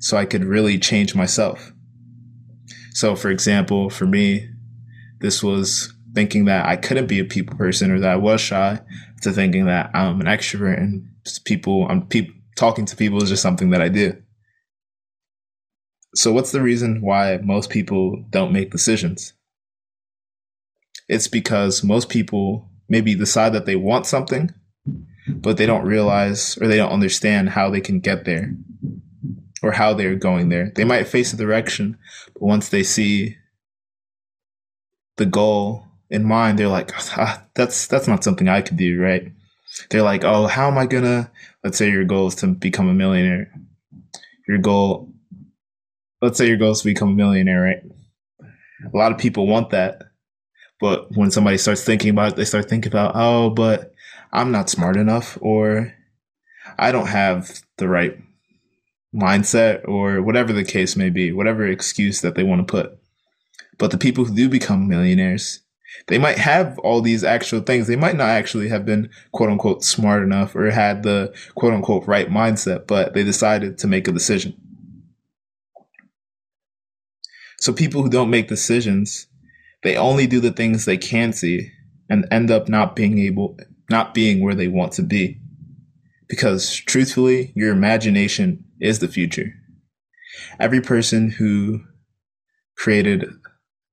so 0.00 0.16
I 0.16 0.24
could 0.24 0.44
really 0.44 0.78
change 0.78 1.14
myself. 1.14 1.72
So, 2.92 3.14
for 3.14 3.30
example, 3.30 3.90
for 3.90 4.06
me, 4.06 4.48
this 5.20 5.42
was 5.42 5.92
thinking 6.14 6.46
that 6.46 6.66
I 6.66 6.76
couldn't 6.76 7.08
be 7.08 7.18
a 7.18 7.24
people 7.24 7.56
person 7.56 7.90
or 7.90 8.00
that 8.00 8.10
I 8.10 8.16
was 8.16 8.40
shy 8.40 8.80
to 9.22 9.32
thinking 9.32 9.66
that 9.66 9.90
I'm 9.94 10.20
an 10.20 10.26
extrovert 10.26 10.78
and 10.78 11.06
people, 11.44 11.86
I'm 11.88 12.06
pe- 12.06 12.30
talking 12.56 12.86
to 12.86 12.96
people 12.96 13.22
is 13.22 13.28
just 13.28 13.42
something 13.42 13.70
that 13.70 13.82
I 13.82 13.88
do. 13.88 14.16
So, 16.14 16.32
what's 16.32 16.52
the 16.52 16.62
reason 16.62 17.02
why 17.02 17.38
most 17.42 17.68
people 17.68 18.24
don't 18.30 18.52
make 18.52 18.70
decisions? 18.70 19.34
It's 21.08 21.28
because 21.28 21.84
most 21.84 22.08
people 22.08 22.70
maybe 22.88 23.14
decide 23.14 23.52
that 23.52 23.66
they 23.66 23.76
want 23.76 24.06
something, 24.06 24.54
but 25.28 25.58
they 25.58 25.66
don't 25.66 25.84
realize 25.84 26.56
or 26.58 26.66
they 26.66 26.78
don't 26.78 26.92
understand 26.92 27.50
how 27.50 27.68
they 27.68 27.82
can 27.82 28.00
get 28.00 28.24
there 28.24 28.56
or 29.62 29.72
how 29.72 29.94
they're 29.94 30.14
going 30.14 30.48
there. 30.48 30.70
They 30.74 30.84
might 30.84 31.08
face 31.08 31.32
a 31.32 31.36
direction, 31.36 31.98
but 32.34 32.42
once 32.42 32.68
they 32.68 32.82
see 32.82 33.36
the 35.16 35.26
goal 35.26 35.84
in 36.10 36.24
mind, 36.24 36.58
they're 36.58 36.68
like, 36.68 36.92
ah, 37.16 37.42
that's 37.54 37.86
that's 37.86 38.08
not 38.08 38.22
something 38.22 38.48
I 38.48 38.62
could 38.62 38.76
do, 38.76 39.00
right? 39.00 39.32
They're 39.90 40.02
like, 40.02 40.24
oh, 40.24 40.46
how 40.46 40.68
am 40.68 40.78
I 40.78 40.86
gonna? 40.86 41.30
Let's 41.64 41.78
say 41.78 41.90
your 41.90 42.04
goal 42.04 42.28
is 42.28 42.34
to 42.36 42.48
become 42.48 42.88
a 42.88 42.94
millionaire. 42.94 43.52
Your 44.46 44.58
goal, 44.58 45.12
let's 46.22 46.38
say 46.38 46.46
your 46.46 46.56
goal 46.56 46.72
is 46.72 46.80
to 46.80 46.84
become 46.86 47.10
a 47.10 47.14
millionaire, 47.14 47.62
right? 47.62 47.82
A 48.40 48.96
lot 48.96 49.10
of 49.10 49.18
people 49.18 49.46
want 49.46 49.70
that, 49.70 50.02
but 50.80 51.08
when 51.16 51.30
somebody 51.30 51.58
starts 51.58 51.82
thinking 51.82 52.10
about 52.10 52.32
it, 52.32 52.36
they 52.36 52.44
start 52.44 52.68
thinking 52.68 52.92
about, 52.92 53.12
oh, 53.14 53.50
but 53.50 53.94
I'm 54.32 54.52
not 54.52 54.70
smart 54.70 54.96
enough, 54.96 55.38
or 55.40 55.94
I 56.78 56.92
don't 56.92 57.08
have 57.08 57.62
the 57.78 57.88
right 57.88 58.16
mindset, 59.14 59.86
or 59.86 60.22
whatever 60.22 60.52
the 60.52 60.64
case 60.64 60.96
may 60.96 61.10
be, 61.10 61.32
whatever 61.32 61.66
excuse 61.66 62.20
that 62.20 62.34
they 62.34 62.42
want 62.42 62.66
to 62.66 62.70
put. 62.70 62.98
But 63.78 63.90
the 63.90 63.98
people 63.98 64.24
who 64.24 64.34
do 64.34 64.48
become 64.48 64.88
millionaires, 64.88 65.60
they 66.08 66.18
might 66.18 66.38
have 66.38 66.78
all 66.80 67.00
these 67.00 67.24
actual 67.24 67.60
things. 67.60 67.86
They 67.86 67.96
might 67.96 68.16
not 68.16 68.28
actually 68.28 68.68
have 68.68 68.84
been 68.84 69.10
quote 69.32 69.50
unquote 69.50 69.84
smart 69.84 70.22
enough 70.22 70.54
or 70.54 70.70
had 70.70 71.02
the 71.02 71.34
quote 71.54 71.72
unquote 71.72 72.06
right 72.06 72.28
mindset, 72.28 72.86
but 72.86 73.14
they 73.14 73.24
decided 73.24 73.78
to 73.78 73.86
make 73.86 74.08
a 74.08 74.12
decision. 74.12 74.54
So 77.58 77.72
people 77.72 78.02
who 78.02 78.10
don't 78.10 78.30
make 78.30 78.48
decisions, 78.48 79.26
they 79.82 79.96
only 79.96 80.26
do 80.26 80.40
the 80.40 80.52
things 80.52 80.84
they 80.84 80.98
can 80.98 81.32
see 81.32 81.70
and 82.08 82.26
end 82.30 82.50
up 82.50 82.68
not 82.68 82.94
being 82.94 83.18
able, 83.18 83.58
not 83.90 84.14
being 84.14 84.42
where 84.42 84.54
they 84.54 84.68
want 84.68 84.92
to 84.92 85.02
be. 85.02 85.40
Because 86.28 86.74
truthfully, 86.74 87.52
your 87.54 87.72
imagination 87.72 88.64
is 88.80 88.98
the 88.98 89.08
future. 89.08 89.52
Every 90.58 90.80
person 90.80 91.30
who 91.30 91.80
created 92.76 93.26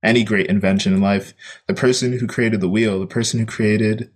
any 0.04 0.22
great 0.22 0.46
invention 0.46 0.92
in 0.92 1.00
life. 1.00 1.32
The 1.66 1.74
person 1.74 2.18
who 2.18 2.26
created 2.26 2.60
the 2.60 2.68
wheel, 2.68 3.00
the 3.00 3.06
person 3.06 3.40
who 3.40 3.46
created 3.46 4.10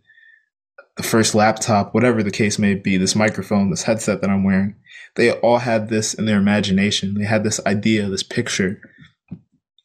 the 0.96 1.02
first 1.02 1.34
laptop, 1.34 1.94
whatever 1.94 2.22
the 2.22 2.30
case 2.30 2.58
may 2.58 2.74
be, 2.74 2.96
this 2.96 3.16
microphone, 3.16 3.70
this 3.70 3.84
headset 3.84 4.20
that 4.20 4.30
I'm 4.30 4.44
wearing, 4.44 4.76
they 5.16 5.32
all 5.32 5.58
had 5.58 5.88
this 5.88 6.12
in 6.12 6.26
their 6.26 6.38
imagination. 6.38 7.14
They 7.14 7.24
had 7.24 7.44
this 7.44 7.60
idea, 7.66 8.08
this 8.08 8.22
picture 8.22 8.80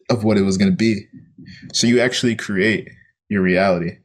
of 0.09 0.23
what 0.23 0.37
it 0.37 0.41
was 0.41 0.57
going 0.57 0.71
to 0.71 0.77
be. 0.77 1.07
So 1.71 1.87
you 1.87 1.99
actually 2.01 2.35
create 2.35 2.89
your 3.29 3.41
reality. 3.41 3.97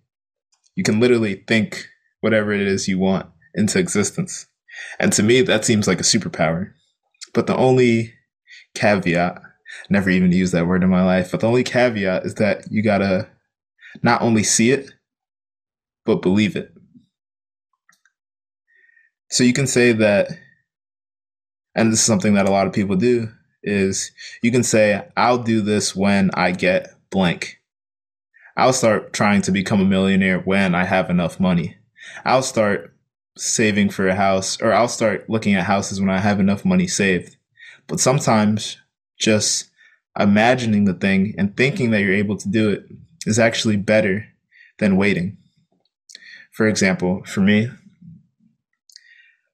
You 0.77 0.85
can 0.85 1.01
literally 1.01 1.43
think 1.49 1.89
whatever 2.21 2.53
it 2.53 2.61
is 2.61 2.89
you 2.89 2.99
want 2.99 3.27
into 3.55 3.79
existence. 3.79 4.47
And 4.99 5.13
to 5.15 5.23
me, 5.23 5.43
that 5.43 5.65
seems 5.65 5.87
like 5.87 6.01
a 6.01 6.05
superpower. 6.05 6.73
But 7.35 7.47
the 7.47 7.57
only 7.57 8.15
caveat 8.75 9.43
never 9.91 10.11
even 10.11 10.33
used 10.33 10.53
that 10.55 10.67
word 10.67 10.83
in 10.83 10.91
my 10.91 11.05
life. 11.05 11.31
But 11.31 11.41
the 11.41 11.49
only 11.49 11.65
caveat 11.65 12.25
is 12.25 12.35
that 12.37 12.65
you 12.71 12.83
gotta 12.83 13.29
not 14.03 14.23
only 14.23 14.43
see 14.43 14.71
it, 14.71 14.91
but 16.05 16.23
believe 16.23 16.57
it. 16.57 16.73
So 19.31 19.45
you 19.45 19.53
can 19.53 19.67
say 19.67 19.93
that, 19.93 20.31
and 21.75 21.93
this 21.93 22.01
is 22.01 22.07
something 22.07 22.35
that 22.35 22.49
a 22.49 22.51
lot 22.51 22.67
of 22.67 22.73
people 22.73 22.97
do, 22.97 23.29
is 23.63 24.11
you 24.43 24.51
can 24.51 24.63
say, 24.63 25.07
I'll 25.17 25.39
do 25.39 25.61
this 25.61 25.95
when 25.95 26.31
I 26.33 26.53
get 26.53 26.95
blank. 27.11 27.61
I'll 28.57 28.73
start 28.73 29.13
trying 29.13 29.43
to 29.43 29.53
become 29.53 29.81
a 29.81 29.85
millionaire 29.85 30.41
when 30.41 30.75
I 30.75 30.85
have 30.85 31.11
enough 31.11 31.39
money. 31.39 31.77
I'll 32.25 32.43
start 32.43 32.95
saving 33.39 33.91
for 33.91 34.09
a 34.09 34.15
house, 34.15 34.61
or 34.61 34.73
I'll 34.73 34.89
start 34.89 35.29
looking 35.31 35.55
at 35.55 35.65
houses 35.65 36.01
when 36.01 36.11
I 36.11 36.19
have 36.19 36.41
enough 36.41 36.65
money 36.65 36.87
saved. 36.87 37.37
But 37.87 38.01
sometimes 38.01 38.79
just 39.19 39.71
imagining 40.19 40.85
the 40.85 40.95
thing 40.95 41.35
and 41.39 41.57
thinking 41.57 41.91
that 41.91 42.01
you're 42.01 42.13
able 42.13 42.37
to 42.37 42.49
do 42.49 42.71
it 42.71 42.85
is 43.27 43.39
actually 43.39 43.77
better 43.77 44.27
than 44.79 44.97
waiting. 44.97 45.37
For 46.51 46.67
example, 46.67 47.23
for 47.25 47.41
me, 47.41 47.71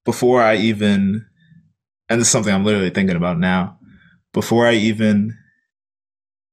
before 0.05 0.43
I 0.43 0.57
even, 0.57 1.27
and 2.09 2.21
this 2.21 2.29
is 2.29 2.33
something 2.33 2.53
I'm 2.53 2.65
literally 2.65 2.91
thinking 2.91 3.17
about 3.17 3.39
now, 3.39 3.79
before 4.33 4.67
I 4.67 4.75
even 4.75 5.37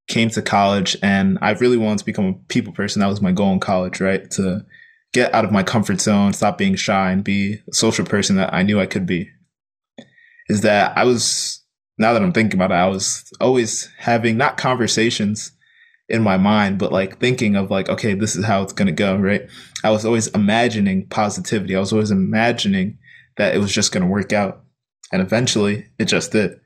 came 0.08 0.30
to 0.30 0.42
college 0.42 0.98
and 1.02 1.38
I 1.42 1.52
really 1.52 1.78
wanted 1.78 2.00
to 2.00 2.06
become 2.06 2.26
a 2.26 2.34
people 2.50 2.74
person, 2.74 3.00
that 3.00 3.08
was 3.08 3.22
my 3.22 3.32
goal 3.32 3.54
in 3.54 3.60
college, 3.60 4.02
right? 4.02 4.30
To 4.32 4.66
get 5.13 5.34
out 5.34 5.46
of 5.46 5.51
my 5.51 5.63
comfort 5.63 6.00
zone, 6.00 6.34
stop 6.34 6.58
being 6.58 6.75
shy, 6.75 7.12
and 7.12 7.24
be 7.24 7.60
a 7.70 7.74
social 7.74 8.06
person 8.06 8.38
that 8.38 8.53
I 8.53 8.63
knew 8.63 8.80
I 8.80 8.86
could 8.86 9.06
be. 9.06 9.30
Is 10.48 10.62
that 10.62 10.98
I 10.98 11.06
was 11.06 11.62
now 11.98 12.13
that 12.13 12.22
I'm 12.22 12.34
thinking 12.34 12.58
about 12.58 12.72
it, 12.72 12.75
I 12.75 12.88
was 12.88 13.32
always 13.39 13.89
having 13.98 14.38
not 14.38 14.58
conversations 14.58 15.51
in 16.10 16.22
my 16.22 16.38
mind, 16.38 16.80
but 16.80 16.91
like 16.91 17.20
thinking 17.20 17.56
of 17.56 17.72
like, 17.72 17.89
okay, 17.89 18.13
this 18.13 18.36
is 18.36 18.44
how 18.44 18.63
it's 18.63 18.74
going 18.74 18.88
to 18.88 18.91
go, 18.91 19.15
right? 19.15 19.48
I 19.84 19.91
was 19.91 20.06
always 20.06 20.27
imagining 20.27 21.08
positivity. 21.08 21.75
I 21.75 21.80
was 21.80 21.94
always 21.94 22.12
imagining 22.12 22.98
that 23.38 23.56
it 23.56 23.60
was 23.60 23.72
just 23.72 23.91
going 23.91 24.03
to 24.03 24.10
work 24.10 24.34
out. 24.34 24.63
And 25.13 25.22
eventually 25.22 25.88
it 26.00 26.06
just 26.06 26.32
did. 26.32 26.60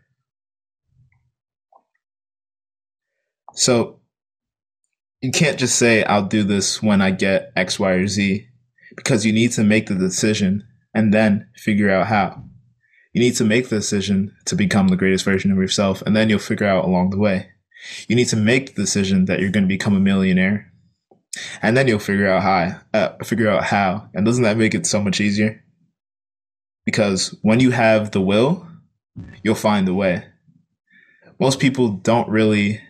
So 3.53 3.99
you 5.25 5.31
can't 5.31 5.57
just 5.57 5.79
say, 5.79 6.03
I'll 6.03 6.27
do 6.27 6.43
this 6.43 6.83
when 6.83 7.01
I 7.01 7.09
get 7.09 7.51
X, 7.55 7.79
Y, 7.79 7.91
or 7.91 8.07
Z, 8.07 8.47
because 8.95 9.25
you 9.25 9.33
need 9.33 9.51
to 9.53 9.63
make 9.63 9.87
the 9.87 9.95
decision 9.95 10.67
and 10.93 11.11
then 11.11 11.49
figure 11.55 11.89
out 11.89 12.07
how. 12.07 12.43
You 13.11 13.21
need 13.21 13.35
to 13.37 13.43
make 13.43 13.69
the 13.69 13.77
decision 13.77 14.35
to 14.45 14.55
become 14.55 14.89
the 14.89 14.95
greatest 14.95 15.25
version 15.25 15.51
of 15.51 15.57
yourself, 15.57 16.03
and 16.03 16.15
then 16.15 16.29
you'll 16.29 16.37
figure 16.37 16.67
out 16.67 16.85
along 16.85 17.09
the 17.09 17.17
way. 17.17 17.49
You 18.07 18.15
need 18.15 18.27
to 18.27 18.35
make 18.35 18.75
the 18.75 18.83
decision 18.83 19.25
that 19.25 19.39
you're 19.39 19.49
going 19.49 19.63
to 19.63 19.67
become 19.67 19.95
a 19.95 19.99
millionaire, 19.99 20.71
and 21.61 21.75
then 21.75 21.87
you'll 21.87 21.97
figure 21.97 22.29
out 22.29 22.43
how. 22.43 22.81
Uh, 22.93 23.23
figure 23.23 23.49
out 23.49 23.63
how, 23.63 24.07
and 24.13 24.25
doesn't 24.25 24.43
that 24.43 24.57
make 24.57 24.75
it 24.75 24.85
so 24.85 25.01
much 25.01 25.19
easier? 25.19 25.63
Because 26.85 27.35
when 27.41 27.59
you 27.59 27.71
have 27.71 28.11
the 28.11 28.21
will, 28.21 28.67
you'll 29.41 29.55
find 29.55 29.87
the 29.87 29.93
way. 29.93 30.25
Most 31.39 31.59
people 31.59 31.89
don't 31.89 32.29
really 32.29 32.81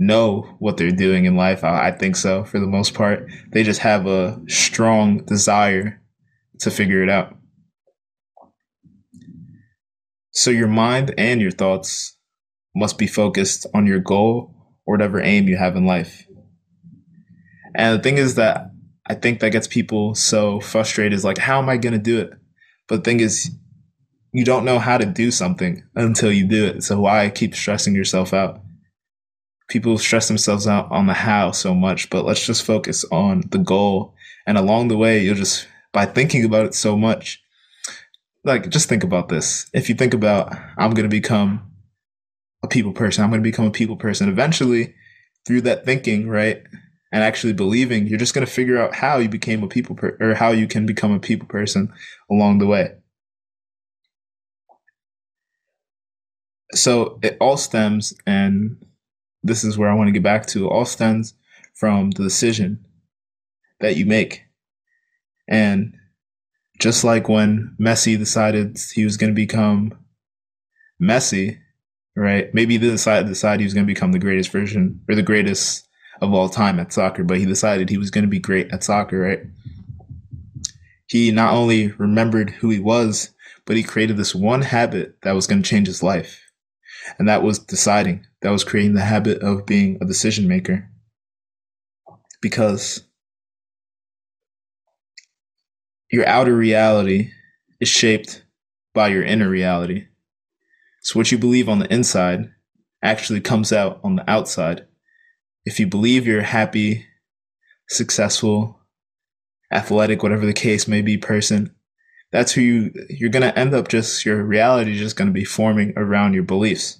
know 0.00 0.56
what 0.58 0.78
they're 0.78 0.90
doing 0.90 1.26
in 1.26 1.36
life. 1.36 1.62
I 1.62 1.92
think 1.92 2.16
so 2.16 2.42
for 2.42 2.58
the 2.58 2.66
most 2.66 2.94
part. 2.94 3.28
They 3.52 3.62
just 3.62 3.80
have 3.80 4.06
a 4.06 4.40
strong 4.48 5.18
desire 5.26 6.02
to 6.60 6.70
figure 6.70 7.02
it 7.02 7.10
out. 7.10 7.36
So 10.32 10.50
your 10.50 10.68
mind 10.68 11.14
and 11.18 11.40
your 11.40 11.50
thoughts 11.50 12.16
must 12.74 12.98
be 12.98 13.06
focused 13.06 13.66
on 13.74 13.86
your 13.86 14.00
goal 14.00 14.54
or 14.86 14.94
whatever 14.94 15.20
aim 15.20 15.48
you 15.48 15.56
have 15.58 15.76
in 15.76 15.84
life. 15.84 16.26
And 17.76 17.98
the 17.98 18.02
thing 18.02 18.16
is 18.16 18.36
that 18.36 18.70
I 19.06 19.14
think 19.14 19.40
that 19.40 19.52
gets 19.52 19.66
people 19.66 20.14
so 20.14 20.60
frustrated 20.60 21.12
is 21.12 21.24
like, 21.24 21.38
how 21.38 21.58
am 21.60 21.68
I 21.68 21.76
going 21.76 21.92
to 21.92 21.98
do 21.98 22.20
it? 22.20 22.30
But 22.88 22.96
the 22.96 23.02
thing 23.02 23.20
is, 23.20 23.50
you 24.32 24.44
don't 24.44 24.64
know 24.64 24.78
how 24.78 24.96
to 24.96 25.04
do 25.04 25.30
something 25.30 25.82
until 25.94 26.32
you 26.32 26.46
do 26.46 26.64
it. 26.64 26.84
So 26.84 27.00
why 27.00 27.28
keep 27.28 27.54
stressing 27.54 27.94
yourself 27.94 28.32
out? 28.32 28.62
People 29.70 29.96
stress 29.98 30.28
themselves 30.28 30.66
out 30.66 30.90
on 30.90 31.06
the 31.06 31.14
how 31.14 31.52
so 31.52 31.74
much, 31.74 32.10
but 32.10 32.24
let's 32.24 32.44
just 32.44 32.66
focus 32.66 33.04
on 33.10 33.44
the 33.50 33.58
goal. 33.58 34.14
And 34.46 34.58
along 34.58 34.88
the 34.88 34.98
way, 34.98 35.20
you'll 35.22 35.36
just, 35.36 35.68
by 35.92 36.06
thinking 36.06 36.44
about 36.44 36.66
it 36.66 36.74
so 36.74 36.96
much, 36.96 37.40
like 38.44 38.68
just 38.68 38.88
think 38.88 39.04
about 39.04 39.28
this. 39.28 39.70
If 39.72 39.88
you 39.88 39.94
think 39.94 40.12
about 40.12 40.52
I'm 40.76 40.90
going 40.90 41.08
to 41.08 41.08
become 41.08 41.70
a 42.62 42.68
people 42.68 42.92
person, 42.92 43.22
I'm 43.22 43.30
going 43.30 43.42
to 43.42 43.48
become 43.48 43.66
a 43.66 43.70
people 43.70 43.96
person 43.96 44.28
eventually 44.28 44.94
through 45.46 45.62
that 45.62 45.84
thinking, 45.84 46.28
right? 46.28 46.62
And 47.12 47.22
actually 47.22 47.52
believing, 47.52 48.06
you're 48.06 48.18
just 48.18 48.34
going 48.34 48.46
to 48.46 48.52
figure 48.52 48.80
out 48.80 48.94
how 48.94 49.18
you 49.18 49.28
became 49.28 49.62
a 49.62 49.68
people 49.68 49.94
per- 49.94 50.16
or 50.20 50.34
how 50.34 50.50
you 50.50 50.66
can 50.66 50.84
become 50.84 51.12
a 51.12 51.20
people 51.20 51.48
person 51.48 51.92
along 52.30 52.58
the 52.58 52.66
way. 52.66 52.94
So 56.72 57.18
it 57.22 57.36
all 57.40 57.56
stems, 57.56 58.14
and 58.26 58.84
this 59.42 59.64
is 59.64 59.78
where 59.78 59.90
I 59.90 59.94
want 59.94 60.08
to 60.08 60.12
get 60.12 60.22
back 60.22 60.46
to, 60.46 60.68
all 60.68 60.84
stems 60.84 61.34
from 61.74 62.10
the 62.10 62.22
decision 62.22 62.84
that 63.80 63.96
you 63.96 64.06
make. 64.06 64.44
And 65.48 65.94
just 66.78 67.04
like 67.04 67.28
when 67.28 67.76
Messi 67.80 68.18
decided 68.18 68.78
he 68.92 69.04
was 69.04 69.16
going 69.16 69.30
to 69.30 69.34
become 69.34 69.98
Messi, 71.00 71.58
right? 72.16 72.52
Maybe 72.54 72.74
he 72.74 72.78
didn't 72.78 72.96
decide, 72.96 73.26
decide 73.26 73.60
he 73.60 73.64
was 73.64 73.74
going 73.74 73.86
to 73.86 73.92
become 73.92 74.12
the 74.12 74.18
greatest 74.18 74.50
version 74.50 75.00
or 75.08 75.14
the 75.14 75.22
greatest 75.22 75.88
of 76.20 76.34
all 76.34 76.48
time 76.48 76.78
at 76.78 76.92
soccer, 76.92 77.24
but 77.24 77.38
he 77.38 77.46
decided 77.46 77.88
he 77.88 77.98
was 77.98 78.10
going 78.10 78.24
to 78.24 78.28
be 78.28 78.38
great 78.38 78.70
at 78.72 78.84
soccer, 78.84 79.20
right? 79.20 79.40
He 81.06 81.30
not 81.30 81.54
only 81.54 81.88
remembered 81.92 82.50
who 82.50 82.70
he 82.70 82.78
was, 82.78 83.30
but 83.64 83.76
he 83.76 83.82
created 83.82 84.16
this 84.16 84.34
one 84.34 84.62
habit 84.62 85.16
that 85.22 85.32
was 85.32 85.46
going 85.46 85.62
to 85.62 85.68
change 85.68 85.86
his 85.86 86.02
life. 86.02 86.49
And 87.18 87.28
that 87.28 87.42
was 87.42 87.58
deciding. 87.58 88.26
That 88.42 88.50
was 88.50 88.64
creating 88.64 88.94
the 88.94 89.00
habit 89.02 89.42
of 89.42 89.66
being 89.66 89.98
a 90.00 90.06
decision 90.06 90.48
maker. 90.48 90.88
Because 92.40 93.02
your 96.10 96.26
outer 96.26 96.56
reality 96.56 97.30
is 97.80 97.88
shaped 97.88 98.44
by 98.94 99.08
your 99.08 99.22
inner 99.22 99.48
reality. 99.48 100.06
So 101.02 101.18
what 101.18 101.30
you 101.32 101.38
believe 101.38 101.68
on 101.68 101.78
the 101.78 101.92
inside 101.92 102.50
actually 103.02 103.40
comes 103.40 103.72
out 103.72 104.00
on 104.04 104.16
the 104.16 104.30
outside. 104.30 104.86
If 105.64 105.80
you 105.80 105.86
believe 105.86 106.26
you're 106.26 106.42
happy, 106.42 107.06
successful, 107.88 108.80
athletic, 109.72 110.22
whatever 110.22 110.46
the 110.46 110.52
case 110.52 110.88
may 110.88 111.02
be 111.02 111.16
person, 111.16 111.74
that's 112.32 112.52
who 112.52 112.60
you, 112.60 112.92
you're 113.08 113.30
going 113.30 113.42
to 113.42 113.58
end 113.58 113.74
up 113.74 113.88
just, 113.88 114.24
your 114.24 114.42
reality 114.44 114.92
is 114.92 114.98
just 114.98 115.16
going 115.16 115.28
to 115.28 115.34
be 115.34 115.44
forming 115.44 115.92
around 115.96 116.34
your 116.34 116.44
beliefs. 116.44 116.98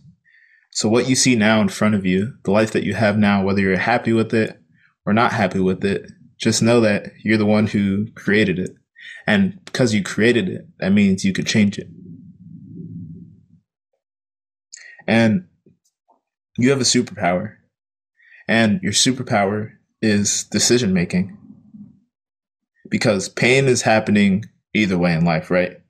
So 0.72 0.88
what 0.88 1.08
you 1.08 1.16
see 1.16 1.36
now 1.36 1.60
in 1.60 1.68
front 1.68 1.94
of 1.94 2.06
you, 2.06 2.34
the 2.44 2.50
life 2.50 2.72
that 2.72 2.84
you 2.84 2.94
have 2.94 3.16
now, 3.16 3.42
whether 3.42 3.60
you're 3.60 3.76
happy 3.76 4.12
with 4.12 4.32
it 4.34 4.60
or 5.04 5.12
not 5.12 5.32
happy 5.32 5.60
with 5.60 5.84
it, 5.84 6.10
just 6.38 6.62
know 6.62 6.80
that 6.80 7.12
you're 7.22 7.38
the 7.38 7.46
one 7.46 7.66
who 7.66 8.10
created 8.12 8.58
it. 8.58 8.70
And 9.26 9.62
because 9.64 9.94
you 9.94 10.02
created 10.02 10.48
it, 10.48 10.66
that 10.78 10.92
means 10.92 11.24
you 11.24 11.32
could 11.32 11.46
change 11.46 11.78
it. 11.78 11.88
And 15.06 15.46
you 16.56 16.70
have 16.70 16.80
a 16.80 16.84
superpower. 16.84 17.56
And 18.48 18.80
your 18.82 18.92
superpower 18.92 19.72
is 20.00 20.44
decision 20.44 20.92
making. 20.92 21.36
Because 22.88 23.28
pain 23.28 23.66
is 23.66 23.82
happening 23.82 24.44
either 24.74 24.98
way 24.98 25.14
in 25.14 25.24
life, 25.24 25.50
right? 25.50 25.80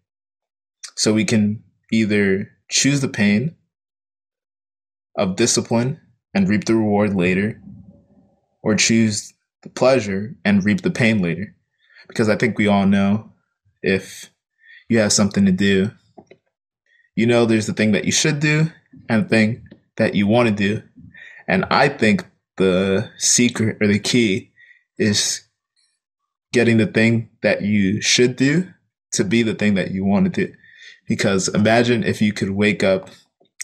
So 0.97 1.13
we 1.13 1.25
can 1.25 1.63
either 1.93 2.51
choose 2.69 3.01
the 3.01 3.09
pain 3.09 3.57
of 5.17 5.37
discipline 5.37 6.01
and 6.35 6.49
reap 6.49 6.65
the 6.65 6.75
reward 6.75 7.15
later, 7.15 7.61
or 8.63 8.75
choose 8.75 9.35
the 9.63 9.69
pleasure 9.69 10.37
and 10.45 10.65
reap 10.65 10.83
the 10.83 10.91
pain 10.91 11.21
later. 11.21 11.55
Because 12.09 12.29
I 12.29 12.37
think 12.37 12.57
we 12.57 12.67
all 12.67 12.87
know 12.87 13.33
if 13.83 14.31
you 14.89 14.99
have 14.99 15.13
something 15.13 15.45
to 15.47 15.53
do, 15.53 15.91
you 17.17 17.27
know 17.27 17.45
there's 17.45 17.67
the 17.67 17.73
thing 17.73 17.93
that 17.93 18.05
you 18.05 18.13
should 18.13 18.41
do 18.41 18.71
and 19.09 19.25
the 19.25 19.29
thing 19.29 19.67
that 19.97 20.15
you 20.15 20.27
want 20.27 20.49
to 20.49 20.55
do. 20.55 20.83
And 21.49 21.65
I 21.71 21.89
think 21.89 22.25
the 22.57 23.11
secret 23.19 23.79
or 23.81 23.87
the 23.87 23.99
key 23.99 24.53
is 24.99 25.43
getting 26.53 26.79
the 26.79 26.87
thing 26.87 27.31
that 27.43 27.63
you 27.63 28.01
should 28.01 28.37
do 28.37 28.73
to 29.13 29.25
be 29.25 29.43
the 29.43 29.55
thing 29.55 29.75
that 29.75 29.91
you 29.91 30.05
want 30.05 30.33
to 30.33 30.47
do. 30.47 30.53
Because 31.09 31.49
imagine 31.49 32.05
if 32.05 32.23
you 32.23 32.33
could 32.33 32.51
wake 32.51 32.83
up 32.83 33.11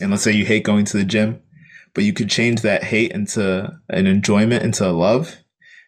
and 0.01 0.11
let's 0.11 0.23
say 0.23 0.33
you 0.33 0.45
hate 0.45 0.65
going 0.65 0.85
to 0.87 0.97
the 0.97 1.05
gym, 1.05 1.41
but 1.95 2.05
you 2.05 2.13
could 2.13 2.29
change 2.29 2.63
that 2.63 2.85
hate 2.85 3.13
into 3.13 3.73
an 3.89 4.07
enjoyment, 4.07 4.63
into 4.63 4.87
a 4.87 4.91
love. 4.91 5.37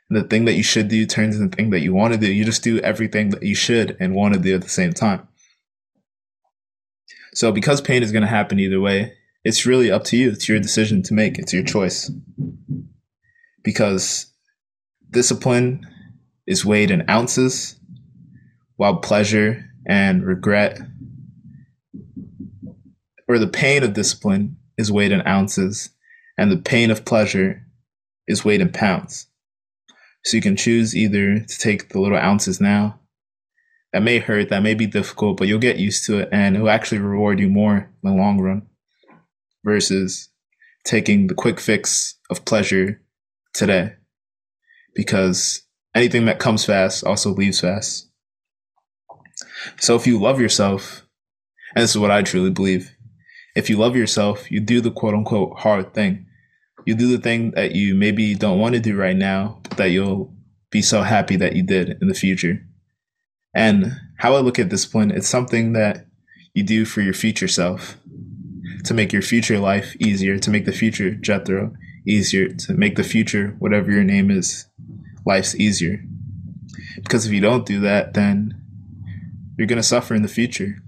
And 0.09 0.19
the 0.19 0.27
thing 0.27 0.47
that 0.47 0.55
you 0.55 0.63
should 0.63 0.89
do 0.89 1.05
turns 1.05 1.37
into 1.37 1.49
the 1.49 1.57
thing 1.57 1.71
that 1.71 1.81
you 1.81 1.93
want 1.93 2.15
to 2.15 2.21
do. 2.21 2.33
You 2.33 2.45
just 2.45 2.63
do 2.63 2.79
everything 2.81 3.31
that 3.31 3.43
you 3.43 3.55
should 3.55 3.97
and 4.01 4.15
want 4.15 4.35
to 4.35 4.41
do 4.41 4.55
at 4.55 4.63
the 4.63 4.69
same 4.69 4.93
time. 4.93 5.29
So 7.35 7.53
because 7.53 7.81
pain 7.81 8.03
is 8.03 8.11
going 8.11 8.23
to 8.23 8.29
happen 8.29 8.59
either 8.59 8.81
way, 8.81 9.13
it's 9.45 9.67
really 9.67 9.91
up 9.91 10.05
to 10.05 10.17
you. 10.17 10.31
It's 10.31 10.49
your 10.49 10.59
decision 10.61 11.03
to 11.05 11.15
make. 11.15 11.39
It's 11.39 11.53
your 11.53 11.63
choice. 11.63 12.11
Because 13.63 14.33
discipline 15.11 15.87
is 16.49 16.65
weighed 16.65 16.91
in 16.91 17.09
ounces, 17.11 17.79
while 18.77 18.97
pleasure 18.97 19.67
and 19.87 20.25
regret, 20.25 20.81
or 23.29 23.39
the 23.39 23.47
pain 23.47 23.85
of 23.85 23.93
discipline, 23.93 24.57
is 24.79 24.91
weighed 24.91 25.13
in 25.13 25.25
ounces, 25.27 25.91
and 26.39 26.51
the 26.51 26.57
pain 26.57 26.91
of 26.91 27.05
pleasure 27.05 27.67
is 28.27 28.47
weighed 28.47 28.63
in 28.63 28.73
pounds. 28.73 29.27
So 30.25 30.39
you 30.39 30.43
can 30.43 30.57
choose 30.57 30.97
either 30.97 31.39
to 31.39 31.59
take 31.59 31.91
the 31.91 32.01
little 32.01 32.17
ounces 32.17 32.63
now. 32.63 32.99
That 33.93 34.03
may 34.03 34.19
hurt, 34.19 34.49
that 34.49 34.63
may 34.63 34.73
be 34.73 34.87
difficult, 34.87 35.37
but 35.37 35.49
you'll 35.49 35.59
get 35.59 35.79
used 35.79 36.07
to 36.07 36.19
it 36.19 36.31
and 36.33 36.57
it 36.57 36.61
will 36.61 36.71
actually 36.71 36.99
reward 36.99 37.41
you 37.41 37.49
more 37.49 37.77
in 37.77 38.11
the 38.11 38.17
long 38.17 38.41
run 38.41 38.67
versus 39.65 40.31
taking 40.85 41.27
the 41.27 41.35
quick 41.35 41.61
fix 41.61 42.17
of 42.31 42.47
pleasure 42.47 43.03
today. 43.53 43.97
Because 44.95 45.68
anything 45.95 46.27
that 46.27 46.39
comes 46.39 46.65
fast 46.65 47.05
also 47.05 47.31
leaves 47.31 47.61
fast. 47.61 48.09
So 49.79 49.95
if 49.97 50.07
you 50.07 50.21
love 50.21 50.41
yourself, 50.41 51.07
and 51.75 51.83
this 51.83 51.91
is 51.91 51.99
what 51.99 52.11
I 52.11 52.23
truly 52.23 52.51
believe, 52.51 52.95
if 53.55 53.69
you 53.69 53.77
love 53.77 53.97
yourself, 53.97 54.51
you 54.51 54.61
do 54.61 54.81
the 54.81 54.91
quote 54.91 55.15
unquote 55.15 55.59
hard 55.59 55.95
thing. 55.95 56.27
You 56.87 56.95
do 56.95 57.09
the 57.09 57.23
thing 57.23 57.51
that 57.53 57.73
you 57.73 57.95
maybe 57.95 58.35
don't 58.35 58.59
want 58.59 58.75
to 58.75 58.81
do 58.81 58.97
right 58.97 59.17
now, 59.17 59.61
but 59.65 59.79
that 59.79 59.91
you'll 59.91 60.35
be 60.71 60.83
so 60.83 61.03
happy 61.03 61.37
that 61.37 61.57
you 61.57 61.63
did 61.63 61.99
in 62.01 62.09
the 62.09 62.15
future. 62.15 62.61
And 63.55 63.93
how 64.19 64.37
I 64.37 64.41
look 64.41 64.59
at 64.59 64.69
discipline, 64.69 65.11
it's 65.11 65.29
something 65.29 65.73
that 65.73 66.07
you 66.55 66.63
do 66.63 66.85
for 66.85 67.01
your 67.01 67.15
future 67.15 67.49
self 67.49 67.99
to 68.85 68.95
make 68.95 69.13
your 69.13 69.23
future 69.23 69.59
life 69.59 69.97
easier, 69.97 70.39
to 70.39 70.51
make 70.51 70.65
the 70.65 70.73
future 70.73 71.11
Jethro 71.11 71.75
easier, 72.07 72.49
to 72.49 72.75
make 72.75 72.97
the 72.97 73.05
future, 73.05 73.57
whatever 73.59 73.91
your 73.91 74.05
name 74.05 74.31
is, 74.31 74.67
life's 75.29 75.55
easier. 75.55 76.03
Because 76.97 77.27
if 77.27 77.33
you 77.33 77.41
don't 77.41 77.67
do 77.67 77.81
that, 77.81 78.15
then 78.15 78.61
you're 79.57 79.69
going 79.69 79.81
to 79.81 79.83
suffer 79.83 80.15
in 80.15 80.23
the 80.23 80.29
future. 80.29 80.83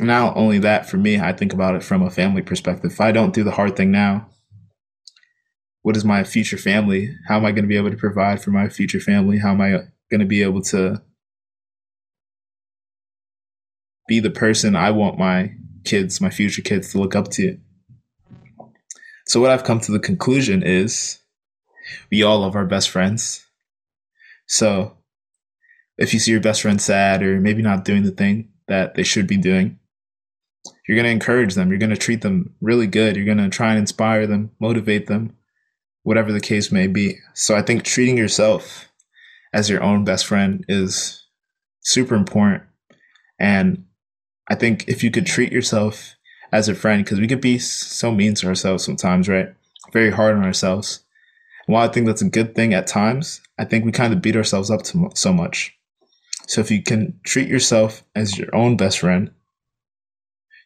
Not 0.00 0.36
only 0.36 0.58
that, 0.58 0.88
for 0.88 0.96
me, 0.96 1.20
I 1.20 1.32
think 1.32 1.52
about 1.52 1.76
it 1.76 1.84
from 1.84 2.02
a 2.02 2.10
family 2.10 2.42
perspective. 2.42 2.90
If 2.92 3.00
I 3.00 3.12
don't 3.12 3.34
do 3.34 3.44
the 3.44 3.52
hard 3.52 3.76
thing 3.76 3.92
now, 3.92 4.28
what 5.82 5.96
is 5.96 6.04
my 6.04 6.24
future 6.24 6.58
family? 6.58 7.14
How 7.28 7.36
am 7.36 7.44
I 7.44 7.52
going 7.52 7.64
to 7.64 7.68
be 7.68 7.76
able 7.76 7.90
to 7.90 7.96
provide 7.96 8.42
for 8.42 8.50
my 8.50 8.68
future 8.68 9.00
family? 9.00 9.38
How 9.38 9.50
am 9.50 9.60
I 9.60 9.70
going 10.10 10.20
to 10.20 10.26
be 10.26 10.42
able 10.42 10.62
to 10.62 11.02
be 14.10 14.18
the 14.18 14.28
person 14.28 14.74
I 14.74 14.90
want 14.90 15.20
my 15.20 15.54
kids, 15.84 16.20
my 16.20 16.30
future 16.30 16.62
kids, 16.62 16.90
to 16.90 16.98
look 16.98 17.14
up 17.14 17.30
to. 17.30 17.56
So, 19.28 19.40
what 19.40 19.52
I've 19.52 19.62
come 19.62 19.78
to 19.78 19.92
the 19.92 20.00
conclusion 20.00 20.64
is 20.64 21.19
we 22.10 22.22
all 22.22 22.40
love 22.40 22.56
our 22.56 22.66
best 22.66 22.90
friends. 22.90 23.46
So, 24.46 24.96
if 25.98 26.14
you 26.14 26.20
see 26.20 26.30
your 26.30 26.40
best 26.40 26.62
friend 26.62 26.80
sad 26.80 27.22
or 27.22 27.40
maybe 27.40 27.62
not 27.62 27.84
doing 27.84 28.04
the 28.04 28.10
thing 28.10 28.50
that 28.68 28.94
they 28.94 29.02
should 29.02 29.26
be 29.26 29.36
doing, 29.36 29.78
you're 30.86 30.96
going 30.96 31.04
to 31.04 31.10
encourage 31.10 31.54
them. 31.54 31.68
You're 31.68 31.78
going 31.78 31.90
to 31.90 31.96
treat 31.96 32.22
them 32.22 32.54
really 32.60 32.86
good. 32.86 33.16
You're 33.16 33.24
going 33.24 33.38
to 33.38 33.48
try 33.48 33.70
and 33.70 33.78
inspire 33.78 34.26
them, 34.26 34.50
motivate 34.60 35.06
them, 35.06 35.36
whatever 36.02 36.32
the 36.32 36.40
case 36.40 36.72
may 36.72 36.86
be. 36.86 37.18
So, 37.34 37.54
I 37.54 37.62
think 37.62 37.84
treating 37.84 38.16
yourself 38.16 38.88
as 39.52 39.68
your 39.68 39.82
own 39.82 40.04
best 40.04 40.26
friend 40.26 40.64
is 40.68 41.26
super 41.80 42.14
important. 42.14 42.62
And 43.38 43.84
I 44.48 44.54
think 44.54 44.88
if 44.88 45.02
you 45.02 45.10
could 45.10 45.26
treat 45.26 45.52
yourself 45.52 46.16
as 46.52 46.68
a 46.68 46.74
friend, 46.74 47.04
because 47.04 47.20
we 47.20 47.28
could 47.28 47.40
be 47.40 47.58
so 47.58 48.10
mean 48.10 48.34
to 48.34 48.48
ourselves 48.48 48.84
sometimes, 48.84 49.28
right? 49.28 49.54
Very 49.92 50.10
hard 50.10 50.36
on 50.36 50.44
ourselves. 50.44 51.00
While 51.66 51.88
I 51.88 51.92
think 51.92 52.06
that's 52.06 52.22
a 52.22 52.28
good 52.28 52.54
thing 52.54 52.74
at 52.74 52.86
times, 52.86 53.40
I 53.58 53.64
think 53.64 53.84
we 53.84 53.92
kind 53.92 54.12
of 54.12 54.22
beat 54.22 54.36
ourselves 54.36 54.70
up 54.70 54.82
so 55.14 55.32
much. 55.32 55.76
So 56.46 56.60
if 56.60 56.70
you 56.70 56.82
can 56.82 57.20
treat 57.24 57.48
yourself 57.48 58.02
as 58.14 58.36
your 58.36 58.54
own 58.54 58.76
best 58.76 58.98
friend, 58.98 59.30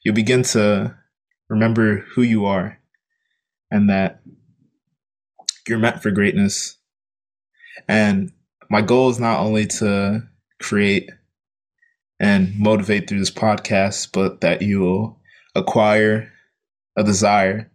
you'll 0.03 0.15
begin 0.15 0.43
to 0.45 0.97
remember 1.49 1.99
who 2.15 2.23
you 2.23 2.47
are 2.47 2.79
and 3.71 3.91
that 3.91 4.23
you're 5.69 5.79
meant 5.79 6.03
for 6.03 6.11
greatness. 6.11 6.79
And 7.89 8.33
my 8.71 8.81
goal 8.81 9.11
is 9.11 9.21
not 9.21 9.41
only 9.41 9.67
to 9.67 10.23
create 10.63 11.11
and 12.19 12.59
motivate 12.59 13.09
through 13.09 13.19
this 13.19 13.31
podcast, 13.31 14.11
but 14.13 14.41
that 14.41 14.63
you 14.63 14.81
will 14.81 15.21
acquire 15.55 16.33
a 16.97 17.05
desire 17.05 17.71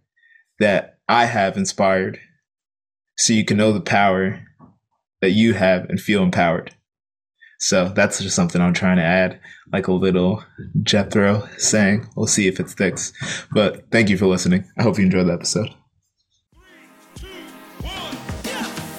that 0.59 0.99
I 1.07 1.25
have 1.25 1.57
inspired 1.57 2.19
so 3.19 3.33
you 3.33 3.43
can 3.43 3.57
know 3.57 3.73
the 3.73 3.81
power 3.81 4.41
that 5.21 5.31
you 5.31 5.53
have 5.53 5.89
and 5.89 5.99
feel 5.99 6.23
empowered. 6.23 6.73
So 7.59 7.89
that's 7.89 8.21
just 8.21 8.33
something 8.33 8.61
I'm 8.61 8.73
trying 8.73 8.95
to 8.95 9.03
add, 9.03 9.41
like 9.73 9.89
a 9.89 9.91
little 9.91 10.41
Jethro 10.83 11.45
saying. 11.57 12.07
We'll 12.15 12.27
see 12.27 12.47
if 12.47 12.61
it 12.61 12.69
sticks. 12.69 13.11
But 13.51 13.91
thank 13.91 14.09
you 14.09 14.17
for 14.17 14.25
listening. 14.25 14.63
I 14.77 14.83
hope 14.83 14.97
you 14.97 15.03
enjoyed 15.03 15.27
the 15.27 15.33
episode. 15.33 15.69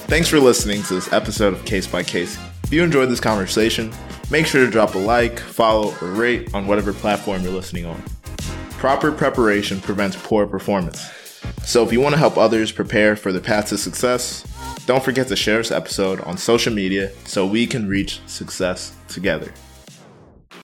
Thanks 0.06 0.28
for 0.28 0.38
listening 0.38 0.82
to 0.82 0.94
this 0.94 1.10
episode 1.14 1.54
of 1.54 1.64
Case 1.64 1.86
by 1.86 2.02
Case. 2.02 2.38
If 2.64 2.74
you 2.74 2.82
enjoyed 2.82 3.08
this 3.08 3.20
conversation, 3.20 3.90
make 4.30 4.44
sure 4.44 4.62
to 4.62 4.70
drop 4.70 4.94
a 4.96 4.98
like, 4.98 5.38
follow, 5.38 5.94
or 6.02 6.08
rate 6.08 6.52
on 6.52 6.66
whatever 6.66 6.92
platform 6.92 7.42
you're 7.42 7.52
listening 7.52 7.86
on. 7.86 8.02
Proper 8.72 9.12
preparation 9.12 9.80
prevents 9.80 10.18
poor 10.22 10.46
performance. 10.46 11.10
So 11.64 11.84
if 11.84 11.92
you 11.92 12.00
want 12.00 12.14
to 12.14 12.18
help 12.18 12.36
others 12.36 12.72
prepare 12.72 13.16
for 13.16 13.32
the 13.32 13.40
path 13.40 13.68
to 13.68 13.78
success, 13.78 14.44
don't 14.86 15.04
forget 15.04 15.28
to 15.28 15.36
share 15.36 15.58
this 15.58 15.70
episode 15.70 16.20
on 16.22 16.36
social 16.36 16.72
media 16.72 17.12
so 17.24 17.46
we 17.46 17.66
can 17.66 17.88
reach 17.88 18.20
success 18.26 18.94
together. 19.08 19.52